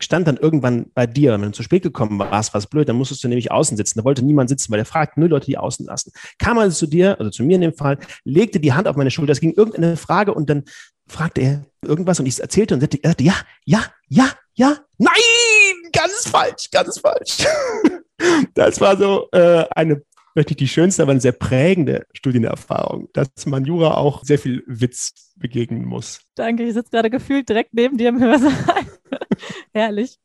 [0.00, 2.96] stand dann irgendwann bei dir, wenn du zu spät gekommen warst, war es blöd, dann
[2.96, 3.98] musstest du nämlich außen sitzen.
[3.98, 6.12] Da wollte niemand sitzen, weil er fragt nur Leute, die außen saßen.
[6.38, 9.10] Kam also zu dir, also zu mir in dem Fall, legte die Hand auf meine
[9.10, 10.64] Schulter, es ging irgendeine Frage und dann
[11.06, 13.34] fragte er irgendwas und ich erzählte und er sagte, ja,
[13.64, 17.46] ja, ja, ja, nein, ganz falsch, ganz falsch.
[18.54, 20.02] das war so äh, eine
[20.34, 24.64] vielleicht nicht die schönste, aber eine sehr prägende Studienerfahrung, dass man Jura auch sehr viel
[24.66, 26.20] Witz begegnen muss.
[26.34, 28.52] Danke, ich sitze gerade gefühlt direkt neben dir im Hörsaal.
[29.74, 30.18] Herrlich.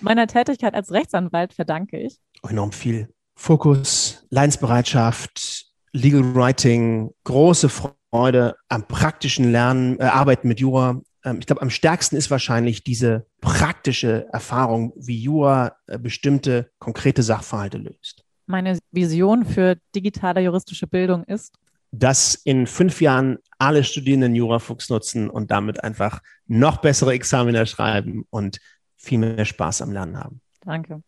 [0.00, 2.20] Meiner Tätigkeit als Rechtsanwalt verdanke ich.
[2.48, 3.08] Enorm viel.
[3.36, 11.00] Fokus, Leinsbereitschaft, Legal Writing, große Freude am praktischen Lernen, äh, Arbeiten mit Jura.
[11.24, 17.22] Ähm, ich glaube, am stärksten ist wahrscheinlich diese praktische Erfahrung, wie Jura äh, bestimmte konkrete
[17.22, 21.54] Sachverhalte löst meine Vision für digitale juristische Bildung ist?
[21.96, 28.24] Dass in fünf Jahren alle Studierenden Jurafuchs nutzen und damit einfach noch bessere Examiner schreiben
[28.30, 28.58] und
[28.96, 30.40] viel mehr Spaß am Lernen haben.
[30.60, 31.02] Danke.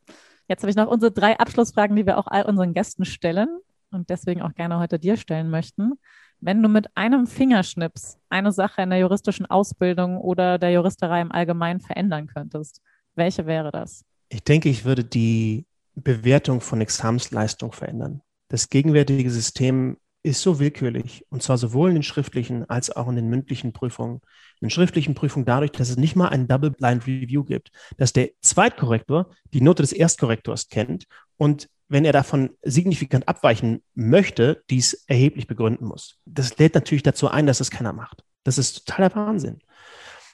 [0.48, 3.48] Jetzt habe ich noch unsere drei Abschlussfragen, die wir auch all unseren Gästen stellen
[3.90, 5.94] und deswegen auch gerne heute dir stellen möchten.
[6.40, 11.32] Wenn du mit einem Fingerschnips eine Sache in der juristischen Ausbildung oder der Juristerei im
[11.32, 12.80] Allgemeinen verändern könntest,
[13.14, 14.04] welche wäre das?
[14.28, 18.20] Ich denke, ich würde die Bewertung von Examensleistung verändern.
[18.48, 19.96] Das gegenwärtige System
[20.26, 24.16] ist so willkürlich, und zwar sowohl in den schriftlichen als auch in den mündlichen Prüfungen.
[24.60, 28.12] In den schriftlichen Prüfungen dadurch, dass es nicht mal ein Double Blind Review gibt, dass
[28.12, 31.06] der Zweitkorrektor die Note des Erstkorrektors kennt
[31.36, 36.18] und wenn er davon signifikant abweichen möchte, dies erheblich begründen muss.
[36.24, 38.24] Das lädt natürlich dazu ein, dass es keiner macht.
[38.42, 39.60] Das ist totaler Wahnsinn.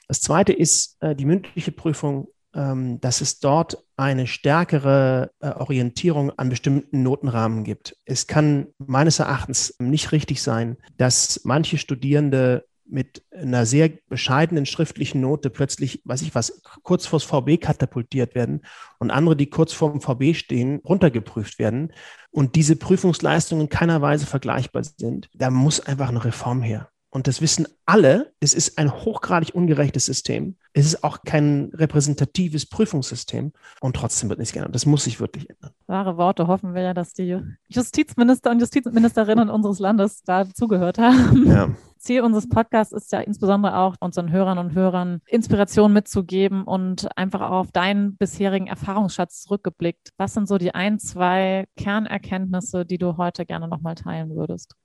[0.07, 6.49] Das zweite ist äh, die mündliche Prüfung dass es dort eine stärkere äh, Orientierung an
[6.49, 7.95] bestimmten Notenrahmen gibt.
[8.05, 15.21] Es kann meines Erachtens nicht richtig sein, dass manche Studierende mit einer sehr bescheidenen schriftlichen
[15.21, 18.61] Note plötzlich, weiß ich was, kurz vors VB katapultiert werden
[18.99, 21.93] und andere, die kurz vorm VB stehen, runtergeprüft werden
[22.29, 25.29] und diese Prüfungsleistungen in keiner Weise vergleichbar sind.
[25.33, 26.89] Da muss einfach eine Reform her.
[27.13, 30.55] Und das wissen alle, es ist ein hochgradig ungerechtes System.
[30.73, 33.51] Es ist auch kein repräsentatives Prüfungssystem
[33.81, 34.73] und trotzdem wird nichts geändert.
[34.73, 35.73] Das muss sich wirklich ändern.
[35.85, 36.47] Wahre Worte.
[36.47, 41.45] Hoffen wir ja, dass die Justizminister und Justizministerinnen unseres Landes da zugehört haben.
[41.45, 41.69] Ja.
[41.99, 47.41] Ziel unseres Podcasts ist ja insbesondere auch unseren Hörern und Hörern Inspiration mitzugeben und einfach
[47.41, 50.09] auch auf deinen bisherigen Erfahrungsschatz zurückgeblickt.
[50.17, 54.75] Was sind so die ein, zwei Kernerkenntnisse, die du heute gerne nochmal teilen würdest?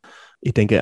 [0.43, 0.81] Ich denke,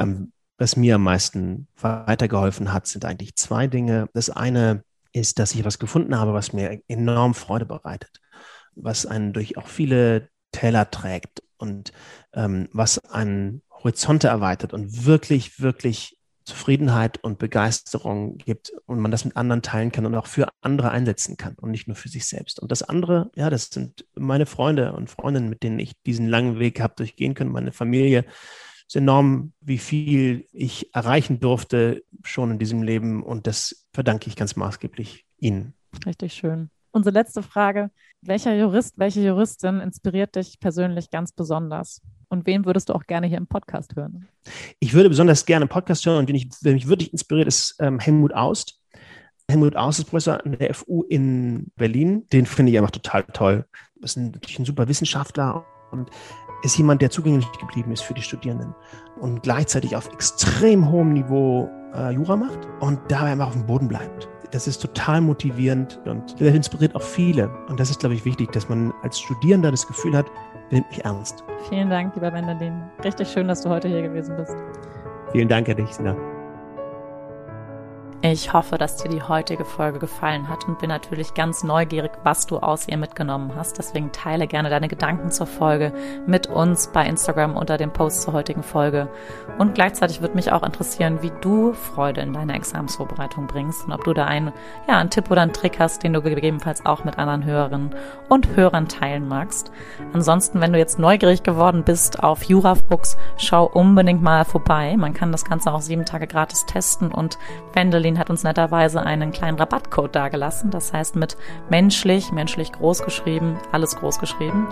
[0.58, 4.08] was mir am meisten weitergeholfen hat, sind eigentlich zwei Dinge.
[4.14, 8.20] Das eine ist, dass ich was gefunden habe, was mir enorm Freude bereitet,
[8.74, 11.92] was einen durch auch viele Täler trägt und
[12.32, 19.24] ähm, was einen Horizonte erweitert und wirklich, wirklich Zufriedenheit und Begeisterung gibt und man das
[19.24, 22.24] mit anderen teilen kann und auch für andere einsetzen kann und nicht nur für sich
[22.24, 22.60] selbst.
[22.60, 26.60] Und das andere, ja, das sind meine Freunde und Freundinnen, mit denen ich diesen langen
[26.60, 28.24] Weg habe durchgehen können, meine Familie,
[28.88, 34.28] es ist enorm, wie viel ich erreichen durfte schon in diesem Leben und das verdanke
[34.28, 35.74] ich ganz maßgeblich Ihnen.
[36.04, 36.70] Richtig schön.
[36.92, 37.90] Unsere letzte Frage.
[38.22, 42.00] Welcher Jurist, welche Juristin inspiriert dich persönlich ganz besonders?
[42.28, 44.28] Und wen würdest du auch gerne hier im Podcast hören?
[44.78, 47.76] Ich würde besonders gerne einen Podcast hören und wen, ich, wer mich wirklich inspiriert, ist
[47.80, 48.80] ähm, Helmut Aust.
[49.50, 52.26] Helmut Aust ist Professor an der FU in Berlin.
[52.32, 53.66] Den finde ich einfach total toll.
[54.00, 56.10] Das ist natürlich ein super Wissenschaftler und
[56.62, 58.74] ist jemand, der zugänglich geblieben ist für die Studierenden
[59.20, 63.88] und gleichzeitig auf extrem hohem Niveau äh, Jura macht und dabei einfach auf dem Boden
[63.88, 64.28] bleibt.
[64.52, 67.50] Das ist total motivierend und das inspiriert auch viele.
[67.68, 70.26] Und das ist, glaube ich, wichtig, dass man als Studierender das Gefühl hat,
[70.70, 71.44] nimmt mich ernst.
[71.68, 72.32] Vielen Dank, lieber
[73.04, 74.56] Richtig schön, dass du heute hier gewesen bist.
[75.32, 76.16] Vielen Dank an dich, Sina.
[78.22, 82.46] Ich hoffe, dass dir die heutige Folge gefallen hat und bin natürlich ganz neugierig, was
[82.46, 83.78] du aus ihr mitgenommen hast.
[83.78, 85.92] Deswegen teile gerne deine Gedanken zur Folge
[86.26, 89.08] mit uns bei Instagram unter dem Post zur heutigen Folge.
[89.58, 94.02] Und gleichzeitig würde mich auch interessieren, wie du Freude in deine Examsvorbereitung bringst und ob
[94.04, 94.52] du da einen,
[94.88, 97.94] ja, einen Tipp oder einen Trick hast, den du gegebenenfalls auch mit anderen Hörerinnen
[98.28, 99.70] und Hörern teilen magst.
[100.14, 104.96] Ansonsten, wenn du jetzt neugierig geworden bist auf Jurafuchs, schau unbedingt mal vorbei.
[104.96, 107.38] Man kann das Ganze auch sieben Tage gratis testen und
[108.06, 110.70] Wendelin hat uns netterweise einen kleinen Rabattcode dagelassen.
[110.70, 111.36] Das heißt mit
[111.68, 114.68] menschlich, menschlich groß geschrieben, alles groß geschrieben.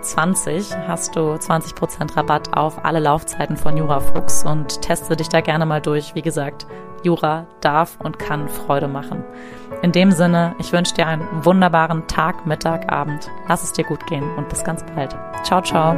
[0.00, 5.66] 20 hast du 20% Rabatt auf alle Laufzeiten von Jurafuchs und teste dich da gerne
[5.66, 6.14] mal durch.
[6.14, 6.66] Wie gesagt,
[7.02, 9.24] Jura darf und kann Freude machen.
[9.82, 13.28] In dem Sinne, ich wünsche dir einen wunderbaren Tag, Mittag, Abend.
[13.48, 15.16] Lass es dir gut gehen und bis ganz bald.
[15.42, 15.96] Ciao, ciao.